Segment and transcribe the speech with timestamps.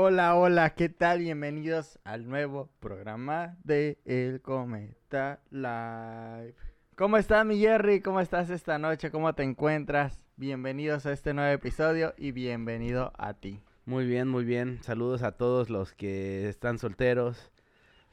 [0.00, 1.18] Hola, hola, ¿qué tal?
[1.18, 6.54] Bienvenidos al nuevo programa de El Cometa Live.
[6.94, 8.00] ¿Cómo estás, mi Jerry?
[8.00, 9.10] ¿Cómo estás esta noche?
[9.10, 10.20] ¿Cómo te encuentras?
[10.36, 13.60] Bienvenidos a este nuevo episodio y bienvenido a ti.
[13.86, 14.78] Muy bien, muy bien.
[14.84, 17.50] Saludos a todos los que están solteros,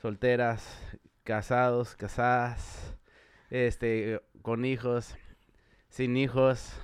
[0.02, 2.97] solteras, casados, casadas,
[3.52, 5.15] este, con hijos,
[5.89, 6.81] sin hijos.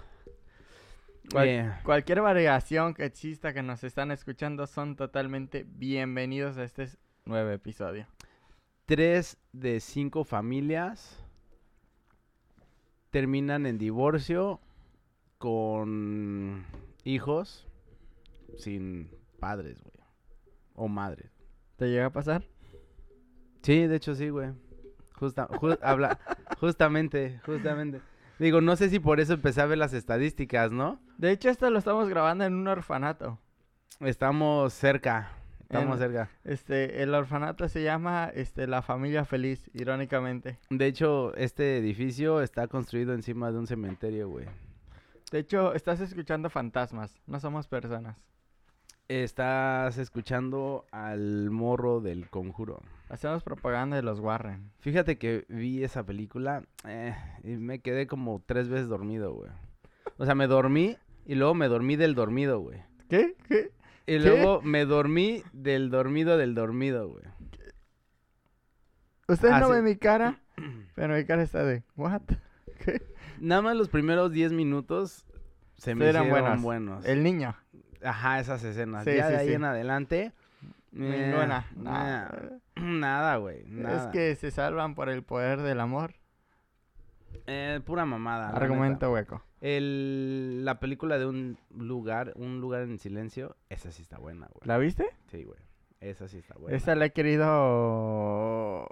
[1.31, 1.79] Cual-.
[1.83, 6.89] Cualquier variación que exista que nos están escuchando son totalmente bienvenidos a este
[7.25, 8.07] nuevo episodio.
[8.85, 11.23] Tres de cinco familias
[13.09, 14.59] terminan en divorcio
[15.37, 16.65] con
[17.03, 17.67] hijos
[18.57, 19.91] sin padres, güey.
[20.75, 21.31] O madres.
[21.77, 22.43] ¿Te llega a pasar?
[23.61, 24.51] Sí, de hecho sí, güey.
[25.15, 26.19] Justa, ju- habla,
[26.59, 28.01] justamente, justamente.
[28.41, 30.99] Digo, no sé si por eso empecé a ver las estadísticas, ¿no?
[31.19, 33.37] De hecho, esto lo estamos grabando en un orfanato.
[33.99, 35.29] Estamos cerca,
[35.61, 36.29] estamos En- cerca.
[36.43, 40.57] Este, el orfanato se llama este, La Familia Feliz, irónicamente.
[40.71, 44.47] De hecho, este edificio está construido encima de un cementerio, güey.
[45.31, 48.17] De hecho, estás escuchando fantasmas, no somos personas.
[49.11, 52.79] Estás escuchando al morro del conjuro.
[53.09, 54.71] Hacemos propaganda de los Warren.
[54.79, 59.51] Fíjate que vi esa película eh, y me quedé como tres veces dormido, güey.
[60.17, 60.95] O sea, me dormí
[61.25, 62.83] y luego me dormí del dormido, güey.
[63.09, 63.35] ¿Qué?
[63.49, 63.73] ¿Qué?
[64.07, 64.19] Y ¿Qué?
[64.19, 67.25] luego me dormí del dormido del dormido, güey.
[69.27, 70.39] Ustedes no ven mi cara,
[70.95, 72.21] pero mi cara está de, ¿what?
[72.85, 73.01] ¿Qué?
[73.41, 75.25] Nada más los primeros 10 minutos
[75.75, 77.05] se me Eran hicieron buenos.
[77.05, 77.57] El niño.
[78.03, 79.03] Ajá, esas escenas.
[79.03, 79.53] Sí, ya sí, de ahí sí.
[79.53, 80.31] en adelante.
[80.91, 81.65] Ninguna.
[81.71, 82.29] eh, Nah.
[82.81, 83.59] Nada, güey.
[83.61, 84.11] Es Nada.
[84.11, 86.15] que se salvan por el poder del amor.
[87.47, 88.49] Eh, pura mamada.
[88.49, 89.43] Argumento hueco.
[89.61, 94.67] El, la película de un lugar, un lugar en silencio, esa sí está buena, güey.
[94.67, 95.05] ¿La viste?
[95.27, 95.59] Sí, güey.
[95.99, 96.75] Esa sí está buena.
[96.75, 98.87] Esa la he querido...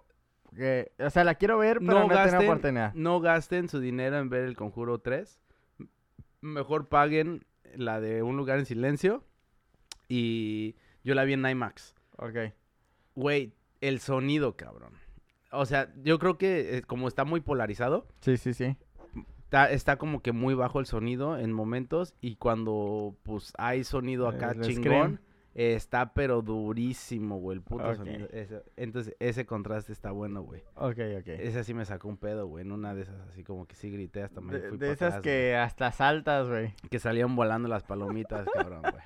[0.56, 2.94] que- O sea, la quiero ver, pero no, no, he tenido gasten, oportunidad.
[2.94, 5.40] no gasten su dinero en ver El Conjuro 3.
[6.42, 9.24] Mejor paguen la de Un lugar en silencio.
[10.08, 11.96] Y yo la vi en IMAX.
[12.18, 12.54] Ok.
[13.16, 14.94] Güey, el sonido, cabrón.
[15.52, 18.76] O sea, yo creo que eh, como está muy polarizado, Sí, sí, sí.
[19.44, 22.14] está, está como que muy bajo el sonido en momentos.
[22.22, 25.29] Y cuando pues hay sonido acá El chingón, eh,
[25.60, 28.28] está pero durísimo, güey, el puto sonido.
[28.32, 30.62] Ese- entonces, ese contraste está bueno, güey.
[30.76, 31.28] Ok, ok.
[31.28, 32.64] Ese sí me sacó un pedo, güey.
[32.64, 35.10] En una de esas, así como que sí grité hasta me De, fui de esas
[35.10, 36.74] atrás, que hasta saltas, güey.
[36.90, 39.04] Que salían volando las palomitas, cabrón, güey.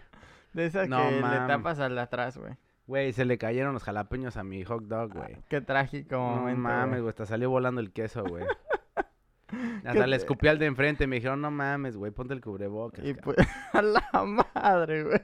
[0.53, 1.47] De esas No que le mames.
[1.47, 2.53] tapas al de atrás, güey.
[2.85, 5.37] Güey, se le cayeron los jalapeños a mi hot dog, güey.
[5.49, 7.09] Qué trágico No momento, mames, güey.
[7.09, 8.45] hasta salió volando el queso, güey.
[9.47, 13.05] ¿Qué Hasta le escupí al de enfrente, me dijeron, no mames, güey, ponte el cubrebocas.
[13.05, 13.35] Y cabrón".
[13.35, 15.19] pues, a la madre, güey.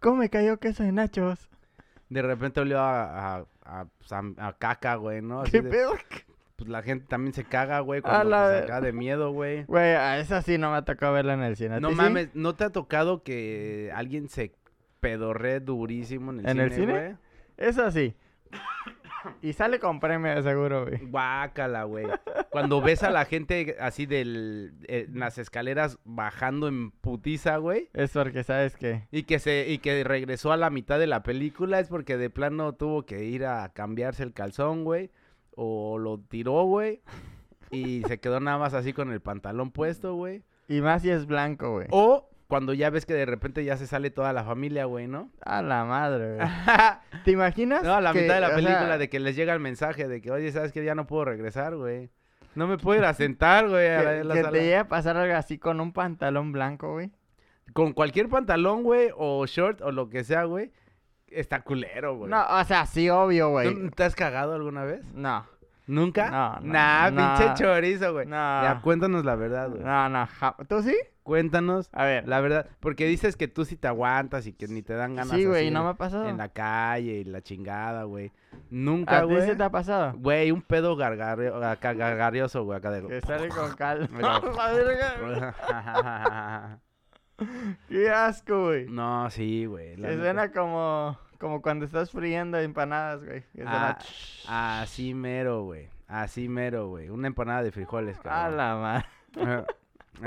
[0.00, 1.48] ¿Cómo me cayó queso de nachos?
[2.08, 4.10] De repente olió a, a, a, pues,
[4.58, 5.42] caca, güey, ¿no?
[5.42, 5.94] Así ¿Qué de- pedo?
[6.56, 9.30] pues la gente también se caga, güey, A cuando la pues, ver- acá de miedo,
[9.32, 9.64] güey.
[9.68, 11.76] Güey, a esa sí no me ha tocado verla en el cine.
[11.76, 11.94] ¿A No sí?
[11.94, 14.52] mames, ¿no te ha tocado que alguien se
[15.00, 16.92] pedorre durísimo en el ¿En cine, el cine?
[16.92, 17.16] güey?
[17.58, 18.14] Eso sí.
[19.42, 20.98] Y sale con premio, seguro, güey.
[21.06, 22.06] Guácala, güey.
[22.50, 27.88] Cuando ves a la gente así del, eh, en las escaleras bajando en putiza, güey.
[27.92, 29.06] Es porque sabes que...
[29.10, 32.30] Y que se, y que regresó a la mitad de la película es porque de
[32.30, 35.10] plano tuvo que ir a cambiarse el calzón, güey.
[35.54, 37.02] O lo tiró, güey.
[37.70, 40.42] Y se quedó nada más así con el pantalón puesto, güey.
[40.68, 41.86] Y más si es blanco, güey.
[41.90, 45.30] O cuando ya ves que de repente ya se sale toda la familia, güey, ¿no?
[45.44, 46.48] A la madre, güey.
[47.24, 47.84] ¿Te imaginas?
[47.84, 50.08] no, a la que, mitad de la película sea, de que les llega el mensaje
[50.08, 52.10] de que, oye, ¿sabes que Ya no puedo regresar, güey.
[52.54, 54.52] No me puedo ir a sentar, güey, a la- Que, la que sala.
[54.52, 57.12] te llegue a pasar algo así con un pantalón blanco, güey.
[57.74, 60.72] Con cualquier pantalón, güey, o short, o lo que sea, güey.
[61.28, 62.30] Está culero, güey.
[62.30, 63.74] No, o sea, sí, obvio, güey.
[63.74, 65.04] ¿Tú ¿Te has cagado alguna vez?
[65.12, 65.44] No,
[65.88, 66.30] ¿Nunca?
[66.30, 67.34] No, no, Nah, no.
[67.36, 68.26] pinche chorizo, güey.
[68.26, 68.36] no.
[68.36, 69.82] Ya, cuéntanos la verdad, güey.
[69.82, 70.26] No, no.
[70.26, 70.94] ja- ¿Tú sí?
[71.22, 72.26] Cuéntanos A ver.
[72.28, 72.66] la verdad.
[72.80, 75.70] Porque dices que tú sí te aguantas y que ni te dan ganas Sí, güey,
[75.70, 76.26] no me ha pasado.
[76.28, 78.32] en la calle y la chingada, güey.
[78.70, 79.50] Nunca, ¿A ti güey.
[79.50, 80.14] sí te ha pasado?
[80.16, 83.06] Güey, un pedo gargario- gargarioso, güey, acá de...
[83.06, 84.18] Que sale con calma.
[87.88, 88.86] Qué asco, güey.
[88.88, 89.96] no, sí, güey.
[89.96, 90.16] neta.
[90.16, 93.42] suena como, como cuando estás friendo empanadas, güey.
[93.64, 95.88] Ah, así mero, güey.
[96.06, 97.08] Así mero, güey.
[97.10, 98.56] Una empanada de frijoles, A cabrón.
[98.56, 99.06] la madre.
[99.40, 99.66] Ajá.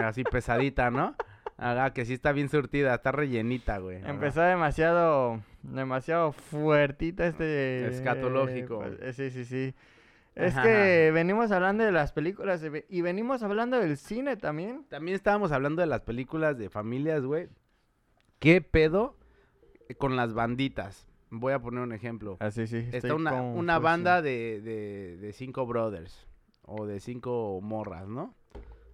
[0.08, 1.16] Así pesadita, ¿no?
[1.58, 4.02] Haga que sí está bien surtida, está rellenita, güey.
[4.06, 7.88] Empezó demasiado, demasiado fuertita este...
[7.88, 8.80] Escatológico.
[8.80, 9.76] pues, eh, sí, sí, sí.
[10.34, 10.64] Es Ajá.
[10.64, 14.86] que venimos hablando de las películas ve- y venimos hablando del cine también.
[14.90, 17.50] También estábamos hablando de las películas de familias, güey.
[18.40, 19.18] ¿Qué pedo
[19.98, 21.08] con las banditas?
[21.30, 22.38] Voy a poner un ejemplo.
[22.40, 22.88] Así sí.
[22.92, 26.28] Está una, una banda de, de, de cinco brothers.
[26.64, 28.36] O de cinco morras, ¿no?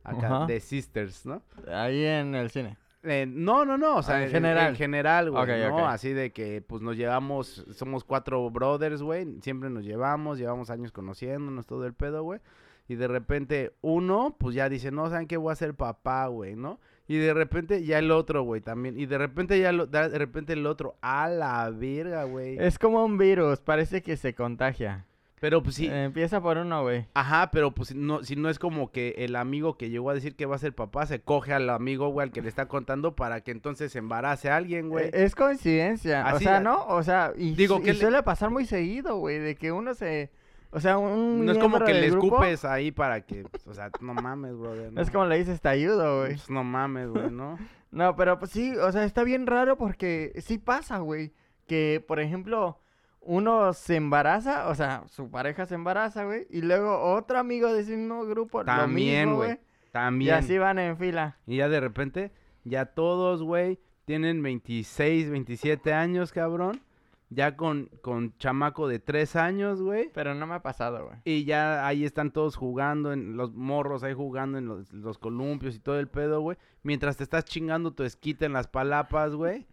[0.03, 1.41] Acá, de sisters, ¿no?
[1.71, 2.77] Ahí en el cine.
[3.03, 4.69] Eh, no, no, no, o sea, Ah, en en general.
[4.69, 5.87] En general, güey, ¿no?
[5.87, 10.91] Así de que, pues, nos llevamos, somos cuatro brothers, güey, siempre nos llevamos, llevamos años
[10.91, 12.39] conociéndonos, todo el pedo, güey.
[12.87, 15.37] Y de repente uno, pues, ya dice, no, ¿saben qué?
[15.37, 16.79] Voy a ser papá, güey, ¿no?
[17.07, 18.99] Y de repente ya el otro, güey, también.
[18.99, 22.57] Y de repente ya, lo- de repente el otro, a la verga, güey.
[22.59, 25.05] Es como un virus, parece que se contagia.
[25.39, 27.05] Pero, pues, sí, Eh, empieza por uno, güey.
[27.13, 30.35] Ajá, pero pues no, si no es como que el amigo que llegó a decir
[30.35, 33.15] que va a ser papá se coge al amigo, güey, al que le está contando
[33.15, 35.05] para que entonces embarace a alguien, güey.
[35.05, 36.25] Eh, Es coincidencia.
[36.33, 36.85] o sea, ¿no?
[36.87, 39.71] O sea, y, Digo, su- ¿qué y le- suele pasar muy seguido, güey, de que
[39.71, 40.31] uno se...
[40.71, 43.89] O sea, un no es como que le grupo, escupes ahí para que, o sea,
[44.01, 44.91] no mames, brother.
[44.91, 46.33] No es como le dices, te ayudo, güey.
[46.33, 47.57] Pues, no mames, güey, ¿no?
[47.89, 51.31] No, pero pues sí, o sea, está bien raro porque sí pasa, güey.
[51.67, 52.79] Que, por ejemplo,
[53.21, 56.47] uno se embaraza, o sea, su pareja se embaraza, güey.
[56.49, 59.53] Y luego otro amigo de ese mismo grupo, También, güey.
[59.55, 59.59] güey.
[59.87, 60.35] Y También.
[60.35, 61.37] así van en fila.
[61.47, 62.31] Y ya de repente,
[62.65, 66.81] ya todos, güey, tienen 26, 27 años, cabrón.
[67.29, 70.09] Ya con, con chamaco de 3 años, güey.
[70.13, 71.19] Pero no me ha pasado, güey.
[71.25, 75.75] Y ya ahí están todos jugando, en los morros ahí jugando en los, los columpios
[75.75, 76.57] y todo el pedo, güey.
[76.83, 79.67] Mientras te estás chingando tu esquite en las palapas, güey.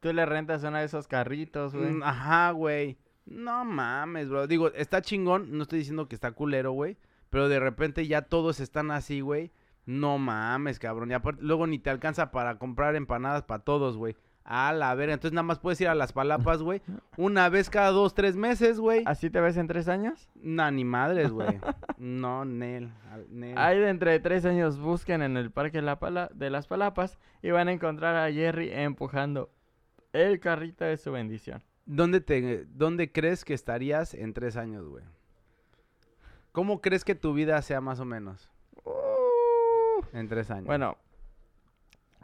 [0.00, 1.92] Tú le rentas uno de esos carritos, güey.
[1.92, 2.96] Mm, Ajá, güey.
[3.26, 4.46] No mames, bro.
[4.46, 6.96] Digo, está chingón, no estoy diciendo que está culero, güey.
[7.30, 9.52] Pero de repente ya todos están así, güey.
[9.86, 11.10] No mames, cabrón.
[11.10, 14.16] Y aparte, luego ni te alcanza para comprar empanadas para todos, güey.
[14.52, 15.14] A la verga.
[15.14, 16.82] Entonces nada más puedes ir a las palapas, güey.
[17.16, 19.04] Una vez cada dos, tres meses, güey.
[19.06, 20.28] ¿Así te ves en tres años?
[20.34, 21.60] Nah, ni madres, güey.
[21.98, 22.90] No, Nel.
[23.28, 23.56] Nel.
[23.56, 27.50] Ahí de entre tres años busquen en el parque La Pala- de las Palapas y
[27.52, 29.50] van a encontrar a Jerry empujando
[30.12, 31.62] el carrito de su bendición.
[31.86, 35.04] ¿Dónde, te, ¿Dónde crees que estarías en tres años, güey?
[36.52, 38.50] ¿Cómo crees que tu vida sea más o menos
[38.84, 40.02] Uh.
[40.12, 40.66] en tres años?
[40.66, 40.96] Bueno,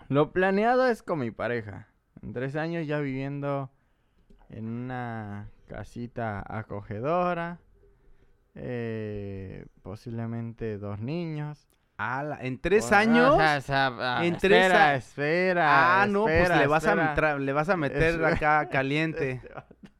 [0.08, 1.88] lo planeado es con mi pareja.
[2.26, 3.70] En tres años ya viviendo
[4.50, 7.61] en una casita acogedora.
[8.58, 11.69] eh, posiblemente dos niños.
[11.99, 13.34] Ala, ¿En tres años?
[13.34, 16.02] o sea, o sea, ah, En tres espera, a- espera.
[16.02, 17.12] ah, no, pues le vas, espera.
[17.12, 18.28] a tra- le vas a meter Espera.
[18.28, 19.40] acá caliente.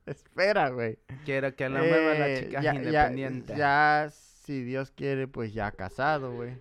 [0.07, 0.99] Espera, güey.
[1.27, 3.57] Quiero que la mueva la Eh, chica ya- ya- independiente.
[3.57, 6.57] Ya, si Dios quiere, pues ya casado, güey.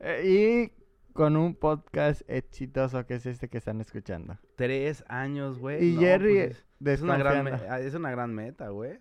[0.00, 0.81] Eh, y
[1.12, 4.38] con un podcast exitoso que es este que están escuchando.
[4.56, 5.84] Tres años, güey.
[5.84, 6.64] Y no, Jerry pues es,
[6.98, 8.98] es una gran ah, es una gran meta, güey.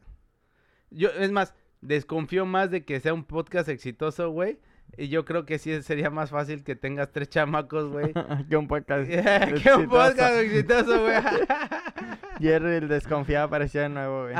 [0.89, 4.59] Yo, es más, desconfío más de que sea un podcast exitoso, güey.
[4.97, 8.11] Y yo creo que sí sería más fácil que tengas tres chamacos, güey.
[8.49, 9.89] que un podcast que un exitoso.
[9.89, 11.15] podcast exitoso, güey.
[12.39, 14.35] Jerry el desconfiado apareció de nuevo, güey.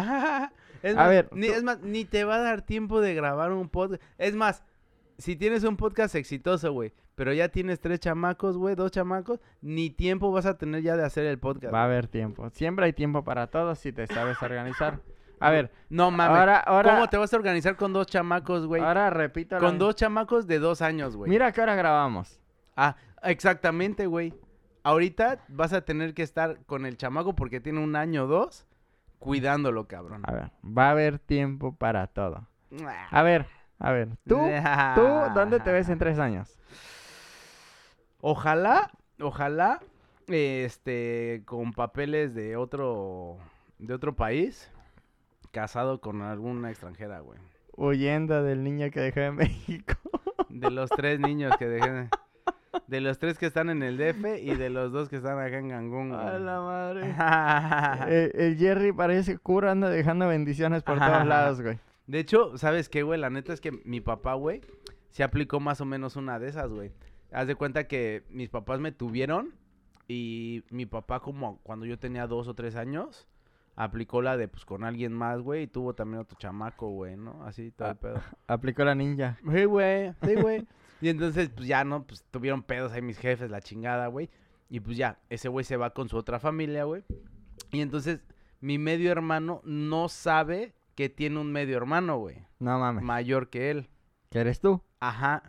[0.84, 3.14] Es A más, ver, ni, tú- es más, ni te va a dar tiempo de
[3.14, 4.02] grabar un podcast.
[4.18, 4.64] Es más,
[5.18, 6.92] si tienes un podcast exitoso, güey,
[7.22, 11.06] pero ya tienes tres chamacos, güey, dos chamacos, ni tiempo vas a tener ya de
[11.06, 11.72] hacer el podcast.
[11.72, 12.50] Va a haber tiempo.
[12.50, 15.02] Siempre hay tiempo para todo si te sabes organizar.
[15.40, 16.36] A ver, No mames.
[16.36, 18.82] ahora, ahora, ¿Cómo te vas a organizar con dos chamacos, güey?
[18.82, 19.60] ahora repito.
[19.60, 21.30] Con dos chamacos de dos años, güey.
[21.30, 22.42] Mira qué hora grabamos.
[22.76, 24.34] Ah, exactamente, güey.
[24.82, 28.66] Ahorita vas a tener que estar con el chamaco porque tiene un año o dos
[29.20, 30.24] cuidándolo, cabrón.
[30.26, 32.48] A ver, va a haber tiempo para todo.
[32.84, 33.08] Ah.
[33.12, 33.46] A ver,
[33.78, 34.40] a ver, tú,
[34.96, 36.58] tú, ¿dónde te ves en tres años?
[38.22, 39.80] Ojalá, ojalá,
[40.28, 43.38] este, con papeles de otro,
[43.80, 44.72] de otro país,
[45.52, 47.40] casado con alguna extranjera, güey.
[47.76, 49.96] Huyendo del niño que dejé en México.
[50.50, 52.10] De los tres niños que dejé,
[52.88, 55.58] de los tres que están en el DF y de los dos que están acá
[55.58, 57.16] en Cancún, A la madre.
[58.14, 61.80] el, el Jerry parece cura, anda dejando bendiciones por todos lados, güey.
[62.08, 63.20] De hecho, ¿sabes qué, güey?
[63.20, 64.62] La neta es que mi papá, güey,
[65.10, 66.92] se aplicó más o menos una de esas, güey.
[67.32, 69.54] Haz de cuenta que mis papás me tuvieron
[70.08, 73.28] y mi papá como cuando yo tenía dos o tres años,
[73.76, 77.44] aplicó la de pues con alguien más, güey, y tuvo también otro chamaco, güey, ¿no?
[77.46, 78.22] Así todo el pedo.
[78.48, 79.38] Aplicó la ninja.
[79.50, 80.68] Sí, güey, sí, güey.
[81.02, 82.04] y entonces, pues ya, ¿no?
[82.06, 84.30] Pues tuvieron pedos ahí mis jefes, la chingada, güey.
[84.70, 87.04] Y pues ya, ese güey se va con su otra familia, güey.
[87.72, 88.22] Y entonces,
[88.60, 92.46] mi medio hermano no sabe que tiene un medio hermano, güey.
[92.60, 93.04] No mames.
[93.04, 93.90] Mayor que él.
[94.30, 94.82] ¿Que eres tú?
[95.00, 95.44] Ajá.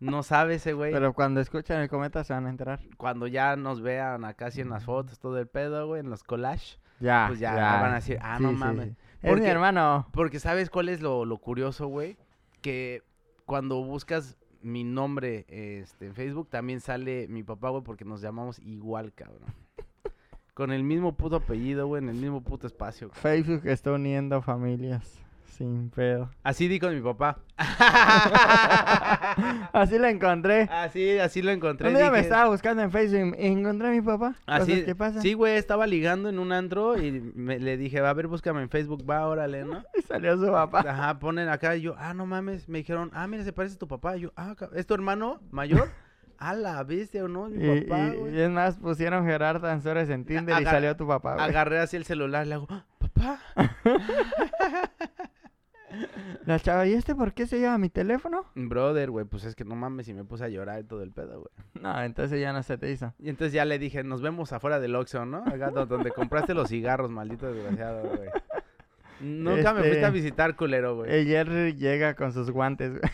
[0.00, 0.92] No sabe ese güey.
[0.92, 2.80] Pero cuando escuchan el cometa se van a enterar.
[2.96, 6.24] Cuando ya nos vean acá así en las fotos, todo el pedo, güey, en los
[6.24, 8.88] collages, Ya, pues ya, van a decir, ah, no Sí, mames.
[8.88, 8.96] sí.
[9.20, 10.08] Es mi Porque- hermano.
[10.12, 12.16] Porque ¿sabes cuál es lo, lo curioso, güey?
[12.62, 13.02] Que
[13.44, 18.58] cuando buscas mi nombre este, en Facebook, también sale mi papá, güey, porque nos llamamos
[18.60, 19.40] igual, cabrón.
[20.54, 23.10] Con el mismo puto apellido, güey, en el mismo puto espacio.
[23.12, 25.20] Facebook está uniendo familias.
[25.50, 26.30] Sin pedo.
[26.42, 27.36] Así di con mi papá.
[29.72, 30.62] Así la encontré.
[30.70, 31.88] Así, así lo encontré.
[31.88, 34.34] Un día me estaba buscando en Facebook y encontré a mi papá.
[34.46, 35.22] Así, que pasan.
[35.22, 38.70] sí, güey, estaba ligando en un antro y me- le dije, a ver, búscame en
[38.70, 39.82] Facebook, va, órale, ¿no?
[39.98, 40.80] Y salió su papá.
[40.86, 43.78] Ajá, ponen acá y yo, ah, no mames, me dijeron, ah, mira, se parece a
[43.78, 44.16] tu papá.
[44.16, 45.88] Y yo, ah, ¿es tu hermano mayor?
[46.40, 48.34] A la bestia o no, Y, mi papá, y- güey.
[48.34, 51.44] y es más, pusieron Gerard Ansores en Tinder y salió tu papá, güey.
[51.46, 53.38] Agarré así el celular, le hago, "Ah, papá.
[56.46, 58.44] La chava, ¿y este por qué se lleva mi teléfono?
[58.54, 61.10] Brother, güey, pues es que no mames, y me puse a llorar y todo el
[61.12, 61.50] pedo, güey.
[61.82, 63.12] No, entonces ya no se te hizo.
[63.18, 65.38] Y entonces ya le dije, nos vemos afuera del Oxxo, ¿no?
[65.46, 68.28] Acá do- donde compraste los cigarros, maldito desgraciado, güey.
[69.20, 71.12] Nunca me fuiste Este- a visitar, culero, güey.
[71.12, 73.12] El Jerry llega con sus guantes, güey.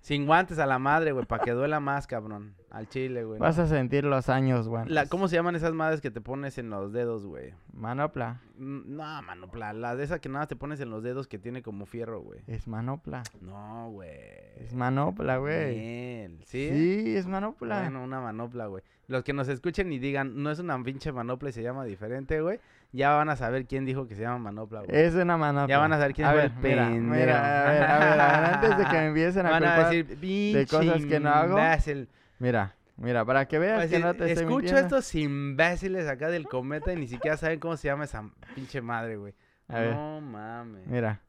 [0.00, 2.54] Sin guantes a la madre, güey, para que duela más, cabrón.
[2.72, 3.38] Al chile, güey.
[3.38, 4.86] Vas a sentir los años, güey.
[4.88, 7.52] La- ¿Cómo se llaman esas madres que te pones en los dedos, güey?
[7.74, 8.40] Manopla.
[8.56, 9.74] No, manopla.
[9.74, 12.40] La de esa que nada te pones en los dedos que tiene como fierro, güey.
[12.46, 13.24] Es manopla.
[13.42, 14.08] No, güey.
[14.56, 15.74] Es manopla, güey.
[15.78, 16.70] Bien, ¿Sí?
[16.70, 17.80] Sí, es manopla.
[17.82, 18.82] Bueno, una manopla, güey.
[19.06, 22.40] Los que nos escuchen y digan, no es una pinche manopla y se llama diferente,
[22.40, 22.58] güey.
[22.92, 24.90] Ya van a saber quién dijo que se llama manopla, güey.
[24.98, 25.68] Es una manopla.
[25.68, 28.20] Ya van a saber quién a fue ver, el mira, mira, a ver, a ver,
[28.20, 29.90] a ver, antes de que me empiecen a Van a culpar.
[29.94, 31.58] decir, pinche cosas que no hago".
[31.58, 32.08] imbécil".
[32.42, 34.80] Mira, mira, para que a veas que decir, no te estoy Escucho mintiendo.
[34.80, 39.16] estos imbéciles acá del cometa y ni siquiera saben cómo se llama esa pinche madre,
[39.16, 39.32] güey.
[39.68, 40.86] A ver, No mames.
[40.88, 41.20] mira.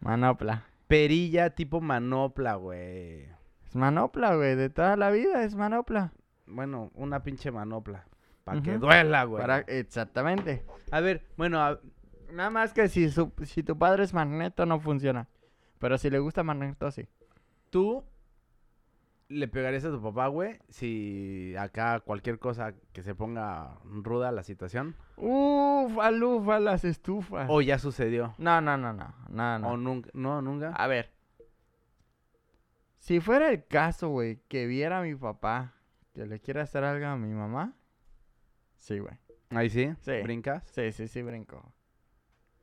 [0.00, 0.64] Manopla.
[0.88, 3.26] Perilla tipo manopla, güey.
[3.66, 4.56] Es manopla, güey.
[4.56, 6.12] De toda la vida es manopla.
[6.46, 8.06] Bueno, una pinche manopla.
[8.44, 9.40] Para que duela, güey.
[9.42, 9.58] Para...
[9.60, 10.64] Exactamente.
[10.90, 11.78] A ver, bueno, a-
[12.32, 13.32] Nada más que si, su...
[13.44, 15.28] si tu padre es magneto no funciona.
[15.78, 17.06] Pero si le gusta magneto, sí.
[17.70, 18.04] tú
[19.30, 24.42] le pegarías a tu papá, güey, si acá cualquier cosa que se ponga ruda la
[24.42, 24.96] situación.
[25.16, 27.46] Uf, alufa las estufas.
[27.48, 28.34] O ya sucedió.
[28.38, 29.14] No, no, no, no.
[29.28, 29.68] No, no.
[29.68, 30.10] O nunca.
[30.14, 30.72] No, nunca.
[30.72, 31.12] A ver.
[32.98, 35.74] Si fuera el caso, güey, que viera a mi papá
[36.12, 37.74] que le quiera hacer algo a mi mamá.
[38.78, 39.14] Sí, güey.
[39.50, 39.94] Ahí sí.
[40.00, 40.20] Sí.
[40.22, 40.64] Brincas.
[40.72, 41.72] Sí, sí, sí, brinco.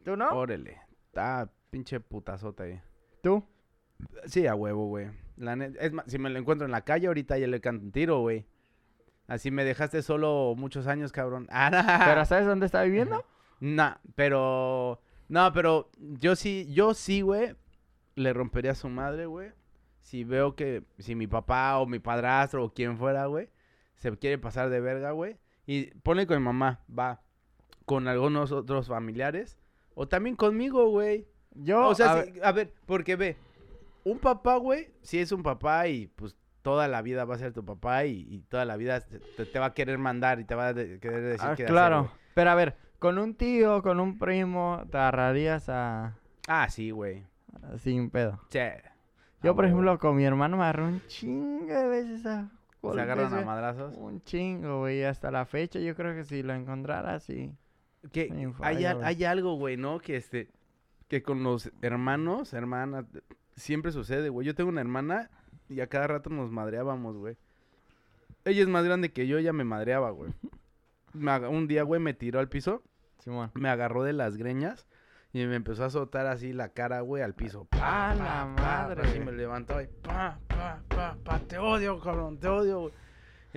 [0.03, 0.29] ¿Tú no?
[0.31, 0.81] Órale.
[1.05, 2.81] Está pinche putazota ahí.
[3.23, 3.43] ¿Tú?
[4.25, 5.09] Sí, a huevo, güey.
[5.37, 7.85] La net- Es más, si me lo encuentro en la calle, ahorita ya le canto
[7.85, 8.45] un tiro, güey.
[9.27, 11.47] Así me dejaste solo muchos años, cabrón.
[11.51, 12.05] Ah, nah.
[12.05, 13.23] ¿Pero sabes dónde está viviendo?
[13.59, 14.99] Nah, pero...
[15.29, 17.55] No, pero yo sí, yo sí, güey,
[18.15, 19.51] le rompería a su madre, güey.
[19.99, 23.49] Si veo que, si mi papá o mi padrastro o quien fuera, güey,
[23.95, 25.35] se quiere pasar de verga, güey.
[25.65, 27.19] Y ponle con mi mamá, va,
[27.85, 29.57] con algunos otros familiares.
[29.95, 31.27] O también conmigo, güey.
[31.55, 33.35] Yo, O sea, a sí, ver, a ver, porque ve,
[34.11, 37.53] un papá, güey, si es un papá y pues toda la vida va a ser
[37.53, 40.55] tu papá y, y toda la vida te, te va a querer mandar y te
[40.55, 42.11] va a de- querer decir ah, qué claro.
[42.33, 46.17] Pero a ver, con un tío, con un primo, te agarrarías a...
[46.47, 47.25] Ah, sí, güey.
[47.77, 48.39] sin pedo.
[48.49, 48.81] Che.
[49.43, 52.49] Yo, por ejemplo, con mi hermano me agarré un chingo de veces a
[52.81, 53.95] Se agarran a madrazos.
[53.97, 55.03] Un chingo, güey.
[55.03, 57.53] Hasta la fecha yo creo que si lo encontrara, sí.
[58.11, 59.99] Que hay, hay algo, güey, ¿no?
[59.99, 60.49] Que este,
[61.07, 63.05] que con los hermanos, hermanas,
[63.57, 64.47] siempre sucede, güey.
[64.47, 65.29] Yo tengo una hermana
[65.67, 67.35] y a cada rato nos madreábamos, güey.
[68.45, 70.31] Ella es más grande que yo, ella me madreaba, güey.
[71.11, 72.83] Me un día, güey, me tiró al piso,
[73.19, 73.51] Simón.
[73.55, 74.87] me agarró de las greñas
[75.33, 77.67] y me empezó a azotar así la cara, güey, al piso.
[77.71, 79.01] ¡Ah, la madre!
[79.03, 82.93] Así me levantaba y pa, pa, pa, pa, te odio, cabrón, te odio, güey.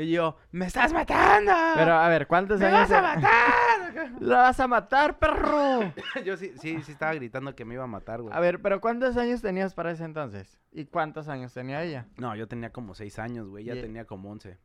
[0.01, 1.53] Y yo, ¡me estás matando!
[1.75, 2.89] Pero a ver, ¿cuántos ¡Me años?
[2.89, 4.13] vas a matar!
[4.21, 5.93] ¡La vas a matar, perro!
[6.25, 8.35] Yo sí, sí, sí estaba gritando que me iba a matar, güey.
[8.35, 10.59] A ver, pero ¿cuántos años tenías para ese entonces?
[10.73, 12.07] ¿Y cuántos años tenía ella?
[12.17, 13.65] No, yo tenía como seis años, güey.
[13.65, 13.87] Ella Bien.
[13.87, 14.57] tenía como 11.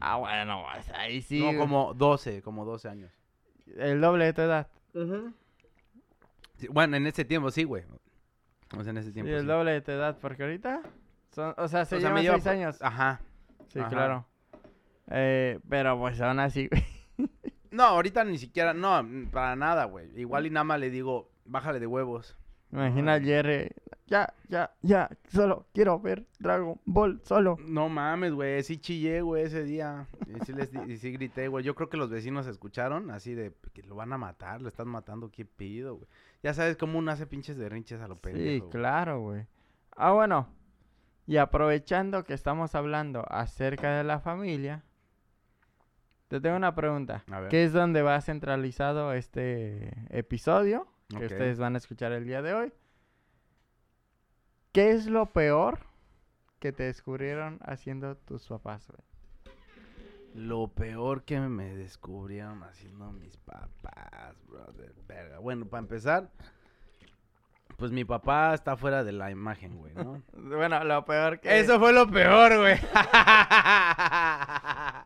[0.00, 1.40] Ah, bueno, pues ahí sí.
[1.40, 3.12] no, como 12, como 12 años.
[3.76, 4.68] El doble de tu edad.
[6.56, 7.84] Sí, bueno, en ese tiempo sí, güey.
[8.76, 9.46] O sea, en ese tiempo el sí.
[9.46, 10.80] doble de tu edad, porque ahorita...
[11.30, 12.82] Son, o sea, se O sea, llevan me lleva seis por- años.
[12.82, 13.20] Ajá.
[13.68, 13.88] Sí, ajá.
[13.88, 14.26] claro.
[15.10, 17.28] Eh, pero pues aún así, güey.
[17.70, 20.08] No, ahorita ni siquiera, no, para nada, güey.
[20.18, 22.36] Igual y nada más le digo, bájale de huevos.
[22.70, 23.70] Imagina Jerry.
[24.06, 25.08] Ya, ya, ya.
[25.28, 27.56] Solo quiero ver Dragon Ball, solo.
[27.66, 30.06] No mames, güey, sí chillé, güey, ese día.
[30.26, 31.64] Y sí, les y sí grité, güey.
[31.64, 34.88] Yo creo que los vecinos escucharon así de que lo van a matar, lo están
[34.88, 36.06] matando, qué pido, güey.
[36.42, 38.66] Ya sabes cómo uno hace pinches berrinches a lo Sí, pendejo.
[38.66, 38.70] güey.
[38.70, 39.46] claro, güey.
[39.96, 40.48] Ah, bueno.
[41.26, 44.84] Y aprovechando que estamos hablando acerca de la familia,
[46.34, 47.22] te tengo una pregunta.
[47.30, 47.48] A ver.
[47.48, 52.54] ¿Qué es donde va centralizado este episodio que ustedes van a escuchar el día de
[52.54, 52.72] hoy?
[54.72, 55.78] ¿Qué es lo peor
[56.58, 59.00] que te descubrieron haciendo tus papás, güey?
[60.34, 64.92] Lo peor que me descubrieron haciendo mis papás, brother.
[65.06, 65.38] Verga.
[65.38, 66.32] Bueno, para empezar,
[67.76, 70.20] pues mi papá está fuera de la imagen, güey, ¿no?
[70.32, 71.60] Bueno, lo peor que...
[71.60, 72.74] Eso fue lo peor, güey.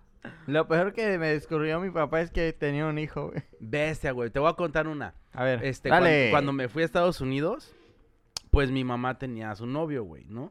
[0.48, 3.42] Lo peor que me descubrió mi papá es que tenía un hijo, güey.
[3.60, 4.30] Bestia, güey.
[4.30, 5.14] Te voy a contar una.
[5.32, 6.30] A ver, Este, dale.
[6.30, 7.74] cuando, cuando me fui a Estados Unidos,
[8.50, 10.50] pues mi mamá tenía a su novio, güey, ¿no?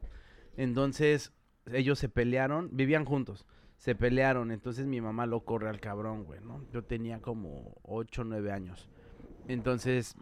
[0.56, 1.32] Entonces,
[1.72, 3.44] ellos se pelearon, vivían juntos,
[3.76, 6.64] se pelearon, entonces mi mamá lo corre al cabrón, güey, ¿no?
[6.72, 8.88] Yo tenía como 8 o 9 años.
[9.48, 10.14] Entonces,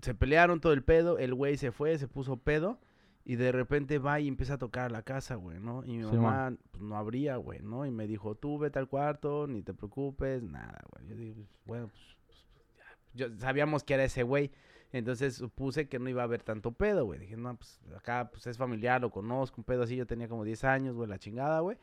[0.00, 2.78] se pelearon todo el pedo, el güey se fue, se puso pedo,
[3.24, 5.84] y de repente va y empieza a tocar a la casa, güey, ¿no?
[5.84, 7.86] Y mi Sí, mamá pues, no abría, güey, ¿no?
[7.86, 11.08] Y me dijo, tú vete al cuarto, ni te preocupes, nada, güey.
[11.08, 12.38] Yo digo, pues, bueno, pues, pues,
[12.76, 12.84] ya.
[13.28, 14.50] Yo, sabíamos que era ese güey.
[14.92, 17.20] Entonces supuse que no iba a haber tanto pedo, güey.
[17.20, 19.94] Dije, no, pues acá pues es familiar, lo conozco, un pedo así.
[19.94, 21.76] Yo tenía como 10 años, güey, la chingada, güey.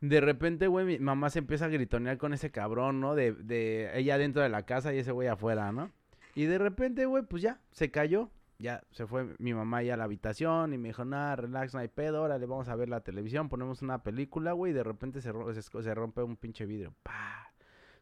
[0.00, 3.14] De repente, güey, mi mamá se empieza a gritonear con ese cabrón, ¿no?
[3.14, 5.92] De, de ella dentro de la casa y ese güey afuera, ¿no?
[6.34, 8.30] Y de repente, güey, pues ya, se cayó.
[8.60, 11.80] Ya se fue mi mamá ya a la habitación y me dijo, nada, relax, no
[11.80, 15.22] hay pedo, órale, vamos a ver la televisión, ponemos una película, güey, y de repente
[15.22, 16.92] se, ro- se, esco- se rompe un pinche vidrio.
[17.02, 17.52] Pa.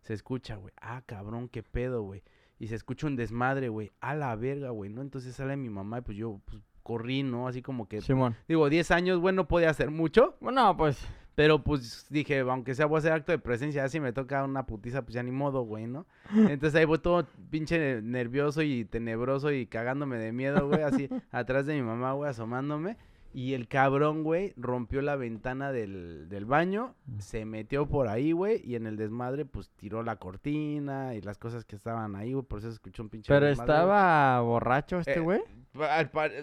[0.00, 0.72] Se escucha, güey.
[0.80, 2.22] Ah, cabrón, qué pedo, güey.
[2.58, 3.92] Y se escucha un desmadre, güey.
[4.00, 5.00] A la verga, güey, ¿no?
[5.02, 7.46] Entonces sale mi mamá y pues yo pues, corrí, ¿no?
[7.46, 8.00] Así como que...
[8.00, 8.34] Simón.
[8.48, 10.36] Digo, 10 años, güey, no podía hacer mucho.
[10.40, 11.06] Bueno, pues...
[11.38, 14.42] Pero pues dije, aunque sea voy a hacer acto de presencia, ya si me toca
[14.42, 16.04] una putiza, pues ya ni modo, güey, ¿no?
[16.34, 21.64] Entonces ahí voy todo pinche nervioso y tenebroso y cagándome de miedo, güey, así atrás
[21.66, 22.96] de mi mamá, güey, asomándome.
[23.32, 28.60] Y el cabrón, güey, rompió la ventana del, del baño, se metió por ahí, güey,
[28.64, 32.44] y en el desmadre, pues tiró la cortina y las cosas que estaban ahí, güey,
[32.44, 33.84] por eso escuchó un pinche Pero desmadre, güey.
[33.84, 35.40] estaba borracho este Eh, güey.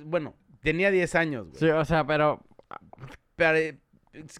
[0.05, 1.59] Bueno, tenía 10 años, güey.
[1.59, 2.39] Sí, o sea, pero...
[3.35, 3.77] Pero,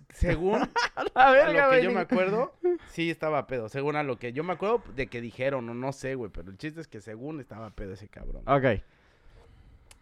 [0.09, 0.61] según
[0.95, 1.03] A
[1.51, 2.53] lo que yo me acuerdo,
[2.89, 3.69] sí estaba pedo.
[3.69, 6.31] Según a lo que yo me acuerdo de que dijeron, o no sé, güey.
[6.31, 8.43] Pero el chiste es que según estaba pedo ese cabrón.
[8.47, 8.81] Ok.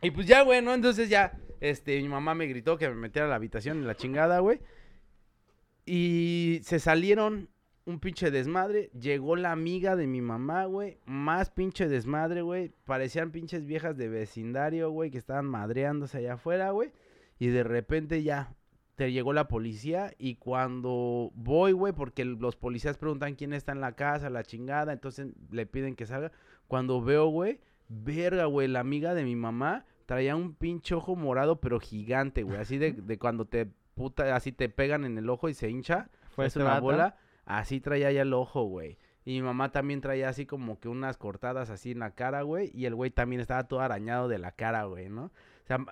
[0.02, 0.74] Y pues ya, güey, ¿no?
[0.74, 3.96] Entonces ya, este, mi mamá me gritó que me metiera a la habitación en la
[3.96, 4.60] chingada, güey.
[5.86, 7.50] Y se salieron
[7.86, 8.90] un pinche desmadre.
[9.00, 10.98] Llegó la amiga de mi mamá, güey.
[11.06, 12.74] Más pinche desmadre, güey.
[12.86, 16.92] Parecían pinches viejas de vecindario, güey, que estaban madreándose allá afuera, güey.
[17.40, 18.54] Y de repente ya
[18.96, 23.82] te llegó la policía y cuando voy, güey, porque los policías preguntan quién está en
[23.82, 26.32] la casa, la chingada, entonces le piden que salga.
[26.68, 31.60] Cuando veo, güey, verga, güey, la amiga de mi mamá traía un pinche ojo morado,
[31.60, 35.50] pero gigante, güey, así de, de cuando te puta, así te pegan en el ojo
[35.50, 38.98] y se hincha, Fue es este una bola, así traía ya el ojo, güey.
[39.26, 42.72] Y mi mamá también traía así como que unas cortadas así en la cara, güey.
[42.74, 45.32] Y el güey también estaba todo arañado de la cara, güey, ¿no?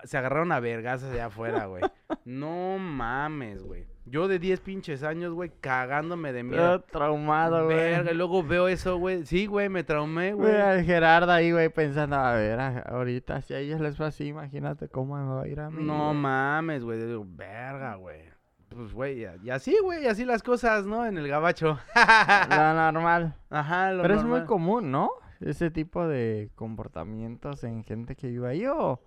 [0.04, 1.82] Se, agarraron a vergas allá afuera, güey.
[2.24, 3.86] No mames, güey.
[4.04, 6.80] Yo de 10 pinches años, güey, cagándome de miedo.
[6.82, 7.76] traumado, güey.
[7.76, 9.24] Verga, y luego veo eso, güey.
[9.26, 13.58] Sí, güey, me traumé, Güey, al Gerardo ahí, güey, pensando, a ver, ahorita si a
[13.58, 15.82] ellos les fue así, imagínate cómo me va a ir a mí.
[15.82, 17.00] No mames, güey.
[17.04, 18.20] Digo, verga, güey.
[18.68, 21.04] Pues, güey, y- y así, güey, así las cosas, ¿no?
[21.06, 21.78] En el gabacho.
[21.94, 21.94] Lo
[22.92, 23.34] normal.
[23.50, 25.10] Ajá, lo Pero es muy común, ¿no?
[25.40, 29.00] Ese tipo de comportamientos en gente que vive ahí, o...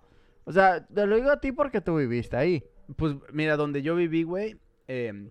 [0.46, 2.64] O sea, te lo digo a ti porque tú viviste ahí.
[2.96, 5.30] Pues mira, donde yo viví, güey, em,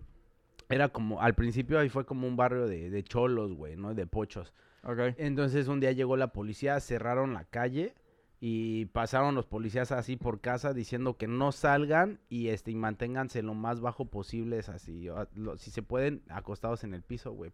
[0.68, 3.94] era como, al principio ahí fue como un barrio de, de cholos, güey, ¿no?
[3.94, 4.52] De pochos.
[4.84, 4.98] Ok.
[5.18, 7.94] Entonces un día llegó la policía, cerraron la calle
[8.40, 13.42] y pasaron los policías así por casa diciendo que no salgan y este y manténganse
[13.42, 17.32] lo más bajo posible, es así, o lo- si se pueden, acostados en el piso,
[17.32, 17.52] güey.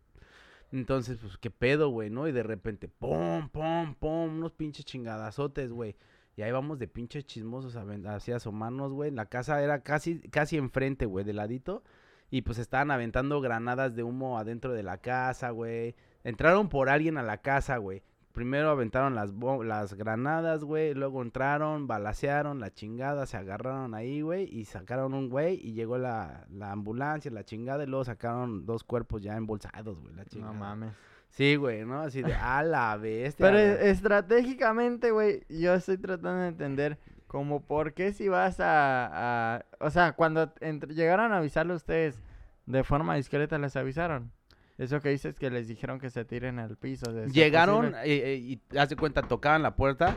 [0.72, 2.26] Entonces, pues, qué pedo, güey, ¿no?
[2.28, 5.96] Y de repente, pum, pum, pum, unos pinches chingadazotes, güey.
[6.36, 9.10] Y ahí vamos de pinches chismosos a hacia asomarnos, güey.
[9.10, 11.82] La casa era casi, casi enfrente, güey, de ladito.
[12.30, 15.94] Y pues estaban aventando granadas de humo adentro de la casa, güey.
[16.24, 18.02] Entraron por alguien a la casa, güey.
[18.32, 20.94] Primero aventaron las, las granadas, güey.
[20.94, 24.44] Luego entraron, balacearon la chingada, se agarraron ahí, güey.
[24.44, 25.60] Y sacaron un güey.
[25.62, 27.84] Y llegó la, la ambulancia, la chingada.
[27.84, 30.14] Y luego sacaron dos cuerpos ya embolsados, güey.
[30.14, 30.54] La chingada.
[30.54, 30.92] No mames.
[31.32, 32.00] Sí, güey, ¿no?
[32.02, 33.46] Así de, a la bestia.
[33.50, 33.88] Pero güey".
[33.88, 39.56] estratégicamente, güey, yo estoy tratando de entender como por qué si vas a...
[39.56, 42.20] a- o sea, cuando entre- llegaron a avisarle a ustedes
[42.66, 44.30] de forma discreta, les avisaron.
[44.78, 47.12] Eso que dices que les dijeron que se tiren al piso.
[47.12, 50.16] de ser Llegaron eh, eh, y hace cuenta, tocaban la puerta.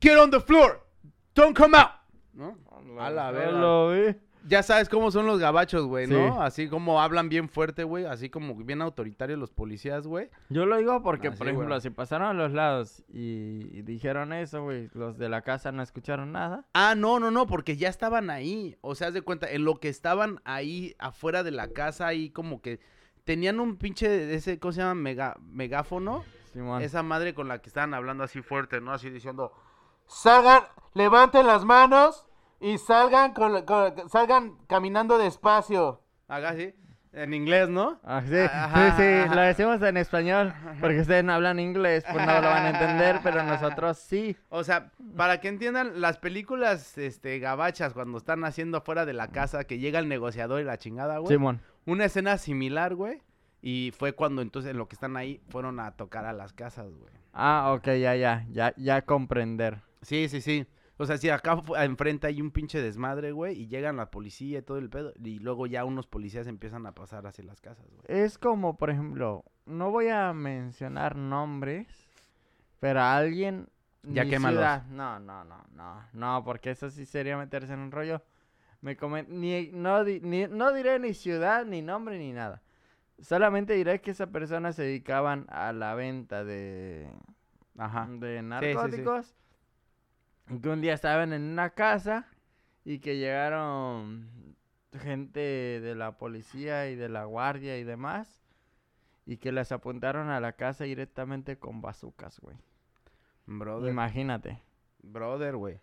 [0.00, 0.86] Get on the floor.
[1.34, 1.90] Don't come out.
[2.32, 2.56] ¿No?
[2.98, 3.58] A la verga.
[3.58, 4.14] lo vi.
[4.46, 6.12] Ya sabes cómo son los gabachos, güey, Sí.
[6.12, 6.42] ¿no?
[6.42, 8.06] Así como hablan bien fuerte, güey.
[8.06, 10.30] Así como bien autoritarios los policías, güey.
[10.48, 11.80] Yo lo digo porque, por ejemplo, güey.
[11.80, 16.32] si pasaron a los lados y, dijeron eso, güey, los de la casa no escucharon
[16.32, 16.64] nada.
[16.72, 18.76] Ah, no, no, no, porque ya estaban ahí.
[18.80, 22.30] O sea, haz de cuenta, en lo que estaban ahí afuera de la casa, ahí
[22.30, 22.80] como que
[23.24, 24.94] tenían un pinche, ese, ¿cómo se llama?
[24.94, 26.24] Mega, megáfono.
[26.52, 26.82] Simón.
[26.82, 28.92] Esa madre con la que estaban hablando así fuerte, ¿no?
[28.92, 29.52] Así diciendo,
[30.06, 32.26] Salgan, levanten las manos
[32.60, 36.02] y salgan, con, con- salgan caminando despacio.
[36.28, 36.74] haga así,
[37.12, 37.98] en inglés, ¿no?
[38.04, 42.24] Ah, sí, Ajá, sí, sí, lo decimos en español, porque ustedes no hablan inglés, pues
[42.24, 44.36] no lo van a entender, pero nosotros sí.
[44.48, 49.28] O sea, para que entiendan, las películas este, gabachas cuando están haciendo afuera de la
[49.28, 51.34] casa, que llega el negociador y la chingada, güey.
[51.34, 51.60] Simón.
[51.86, 53.22] Una escena similar, güey.
[53.62, 56.86] Y fue cuando entonces en lo que están ahí fueron a tocar a las casas,
[56.94, 57.12] güey.
[57.32, 59.82] Ah, ok, ya, ya, ya, ya comprender.
[60.02, 60.66] Sí, sí, sí.
[61.00, 64.62] O sea, si acá enfrente hay un pinche desmadre, güey, y llegan la policía y
[64.62, 68.02] todo el pedo, y luego ya unos policías empiezan a pasar hacia las casas, güey.
[68.06, 71.86] Es como, por ejemplo, no voy a mencionar nombres,
[72.80, 73.68] pero alguien...
[74.02, 74.86] Ya quémalos.
[74.88, 78.22] No, no, no, no, no, porque eso sí sería meterse en un rollo.
[78.82, 79.26] Me comen...
[79.28, 82.60] ni, no, di- ni- no diré ni ciudad, ni nombre, ni nada.
[83.20, 87.08] Solamente diré que esa persona se dedicaban a la venta de,
[87.78, 88.06] Ajá.
[88.10, 88.42] de sí, sí.
[88.42, 89.34] narcóticos.
[90.46, 92.26] Que un día estaban en una casa
[92.84, 94.56] y que llegaron
[94.98, 98.42] gente de la policía y de la guardia y demás.
[99.26, 102.56] Y que les apuntaron a la casa directamente con bazucas, güey.
[103.46, 103.90] Brother.
[103.90, 104.60] Imagínate.
[105.02, 105.80] Brother, güey.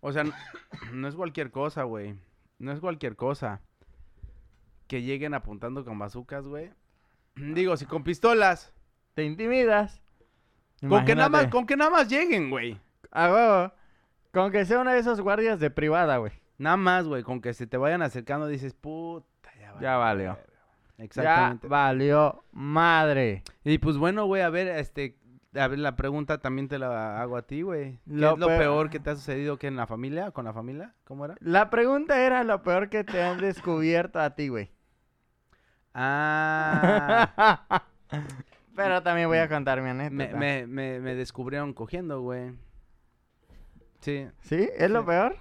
[0.00, 0.24] O sea,
[0.92, 2.16] no es cualquier cosa, güey.
[2.58, 3.60] No es cualquier cosa.
[4.86, 6.70] Que lleguen apuntando con bazucas, güey.
[7.36, 8.72] Digo, si con pistolas.
[9.14, 10.00] Te intimidas.
[10.80, 12.80] Con que, nada más, con que nada más lleguen, güey.
[13.10, 13.72] A huevo.
[14.32, 16.32] Con que sea uno de esos guardias de privada, güey.
[16.58, 17.22] Nada más, güey.
[17.22, 19.80] Con que se te vayan acercando dices, puta, ya valió.
[19.82, 20.34] Ya valió.
[20.34, 20.50] verga".
[20.98, 21.66] Exactamente.
[21.66, 23.42] Ya valió madre.
[23.64, 25.16] Y pues bueno, güey, a ver, este,
[25.54, 27.94] a ver, la pregunta también te la hago a ti, güey.
[27.94, 30.30] ¿Qué Lo es lo peor- peor que te ha sucedido que en la familia?
[30.30, 30.94] ¿Con la familia?
[31.04, 31.34] ¿Cómo era?
[31.40, 34.70] La pregunta era lo peor que te han descubierto a ti, güey.
[35.94, 37.82] Ah,
[38.76, 40.36] Pero también voy a contar mi anécdota.
[40.36, 42.52] me, me, me, me descubrieron cogiendo, güey.
[44.00, 44.68] Sí, ¿Sí?
[44.76, 45.36] ¿Es lo peor?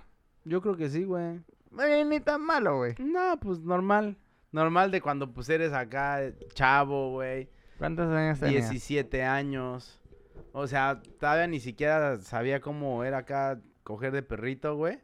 [0.46, 1.40] yo creo que sí, güey.
[1.80, 2.96] Eh, ni tan malo, güey.
[3.00, 4.18] No, pues normal.
[4.52, 6.20] Normal de cuando pues eres acá
[6.54, 7.50] chavo, güey.
[7.78, 8.70] ¿Cuántos años tenías?
[8.70, 10.00] 17 años.
[10.52, 15.00] O sea, todavía ni siquiera sabía cómo era acá coger de perrito, güey.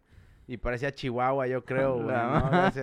[0.48, 2.08] Y parecía chihuahua, yo creo, güey.
[2.08, 2.80] Ma- Así,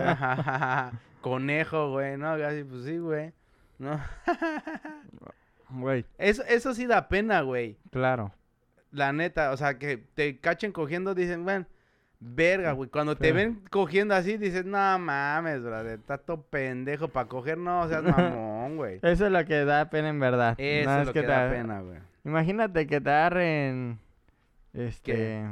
[1.21, 2.29] Conejo, güey, ¿no?
[2.31, 3.33] Así, pues sí, güey.
[3.79, 3.99] ¿No?
[5.69, 7.77] Güey, Eso, eso sí da pena, güey.
[7.91, 8.31] claro.
[8.93, 11.65] La neta, o sea, que te cachen cogiendo, dicen, bueno,
[12.19, 12.89] verga, güey.
[12.89, 17.81] Cuando te ven cogiendo así, dices, no mames, brother, está todo pendejo para coger, no,
[17.81, 18.99] o sea, mamón, güey.
[19.01, 20.55] Eso es lo que da pena en verdad.
[20.57, 21.99] Eso No es lo que, da pena, güey.
[22.23, 23.99] Imagínate que te agarren.
[24.73, 25.43] Este.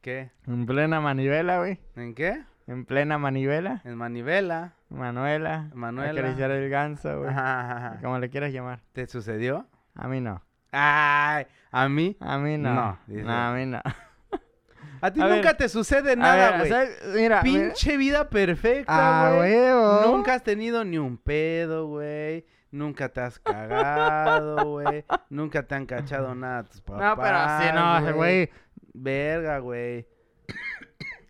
[0.00, 0.30] ¿Qué?
[0.46, 1.78] En plena manivela, güey.
[1.96, 2.44] ¿En qué?
[2.66, 3.82] En plena manivela.
[3.84, 4.74] En manivela.
[4.88, 5.70] Manuela.
[5.74, 6.20] Manuela.
[6.20, 7.30] Acariciar el ganso, güey.
[7.30, 8.00] Ajá, ajá, ajá.
[8.00, 8.80] Como le quieras llamar.
[8.92, 9.66] ¿Te sucedió?
[9.94, 10.42] A mí no.
[10.72, 12.16] Ay, ¿a mí?
[12.20, 12.98] A mí no.
[13.06, 13.80] No, a mí no.
[15.02, 15.56] A ti A nunca ver.
[15.56, 16.70] te sucede nada, güey.
[16.70, 16.86] Mira.
[17.14, 17.40] mira.
[17.42, 18.92] Pinche vida perfecta,
[19.28, 19.50] Ah, güey.
[19.52, 20.02] huevo.
[20.14, 22.44] Nunca has tenido ni un pedo, güey.
[22.70, 25.04] Nunca te has cagado, güey.
[25.30, 27.02] Nunca te han cachado nada tus papás.
[27.16, 27.74] No, pero sí,
[28.12, 28.50] no, güey.
[28.92, 30.06] Verga, güey.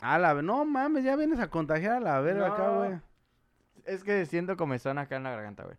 [0.01, 2.99] A la no mames, ya vienes a contagiar a la verga acá, güey.
[3.85, 5.77] Es que siento comezón acá en la garganta, güey.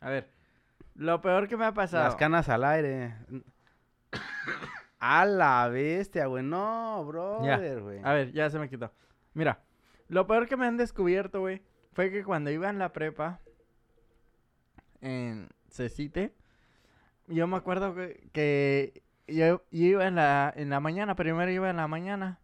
[0.00, 0.28] A ver.
[0.98, 2.04] Lo peor que me ha pasado.
[2.04, 3.14] Las canas al aire.
[4.98, 6.42] A la bestia, güey.
[6.42, 8.00] No, brother, güey.
[8.02, 8.90] A ver, ya se me quitó.
[9.32, 9.60] Mira,
[10.08, 13.38] lo peor que me han descubierto, güey, fue que cuando iba en la prepa,
[15.00, 16.34] en Cecite,
[17.28, 21.70] yo me acuerdo que, que yo, yo iba en la, en la mañana, primero iba
[21.70, 22.40] en la mañana.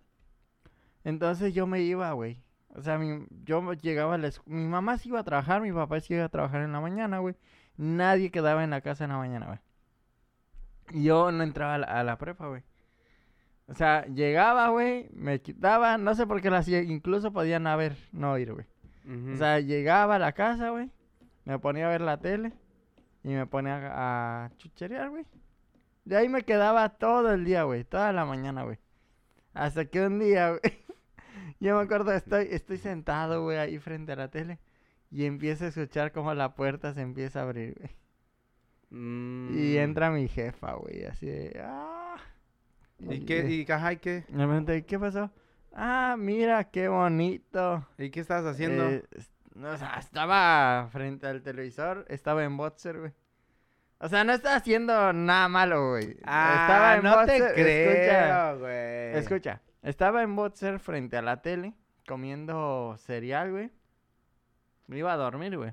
[1.02, 2.38] Entonces yo me iba, güey.
[2.68, 5.98] O sea, mi, yo llegaba a la Mi mamá se iba a trabajar, mi papá
[5.98, 7.34] se iba a trabajar en la mañana, güey.
[7.76, 9.58] Nadie quedaba en la casa en la mañana, güey.
[10.92, 12.62] Y yo no entraba a la, a la prepa, güey.
[13.66, 17.96] O sea, llegaba, güey, me quitaba, no sé por qué lo hacía, incluso podían haber,
[18.12, 18.66] no ir, güey.
[19.32, 20.90] O sea, llegaba a la casa, güey,
[21.44, 22.52] me ponía a ver la tele
[23.22, 25.26] y me ponía a, a chucherear, güey.
[26.04, 28.78] De ahí me quedaba todo el día, güey, toda la mañana, güey.
[29.52, 30.60] Hasta que un día, güey,
[31.60, 34.58] yo me acuerdo, estoy, estoy sentado, güey, ahí frente a la tele
[35.14, 37.90] y empiezo a escuchar como la puerta se empieza a abrir, güey.
[38.90, 39.56] Mm.
[39.56, 42.16] Y entra mi jefa, güey, así de, ah.
[42.98, 43.48] ¿Y qué?
[43.48, 44.24] ¿Y ajá, y qué?
[44.28, 45.30] Me pregunté, ¿qué pasó?
[45.72, 47.86] Ah, mira, qué bonito.
[47.96, 48.90] ¿Y qué estabas haciendo?
[48.90, 49.04] Eh,
[49.54, 53.12] no, o sea, estaba frente al televisor, estaba en boxer, güey.
[54.00, 56.10] O sea, no estaba haciendo nada malo, güey.
[56.10, 59.16] estaba ah, en no te creo, güey.
[59.16, 61.74] Escucha, escucha, estaba en boxer frente a la tele,
[62.04, 63.70] comiendo cereal, güey.
[64.86, 65.72] Me iba a dormir, güey.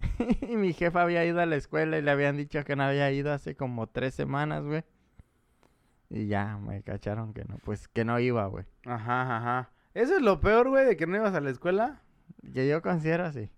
[0.48, 3.10] y mi jefa había ido a la escuela y le habían dicho que no había
[3.10, 4.84] ido hace como tres semanas, güey.
[6.10, 8.64] Y ya, me cacharon que no, pues que no iba, güey.
[8.86, 9.70] Ajá, ajá.
[9.94, 12.00] Eso es lo peor, güey, de que no ibas a la escuela.
[12.54, 13.50] Que yo considero así.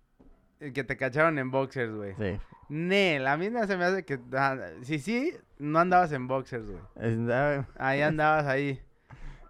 [0.61, 2.14] eh, Que te cacharon en boxers, güey.
[2.16, 2.40] Sí.
[2.69, 4.19] Nel, a mí no se me hace que...
[4.35, 6.83] ah, sí, sí, no andabas en boxers, güey.
[7.77, 8.81] Ahí andabas ahí.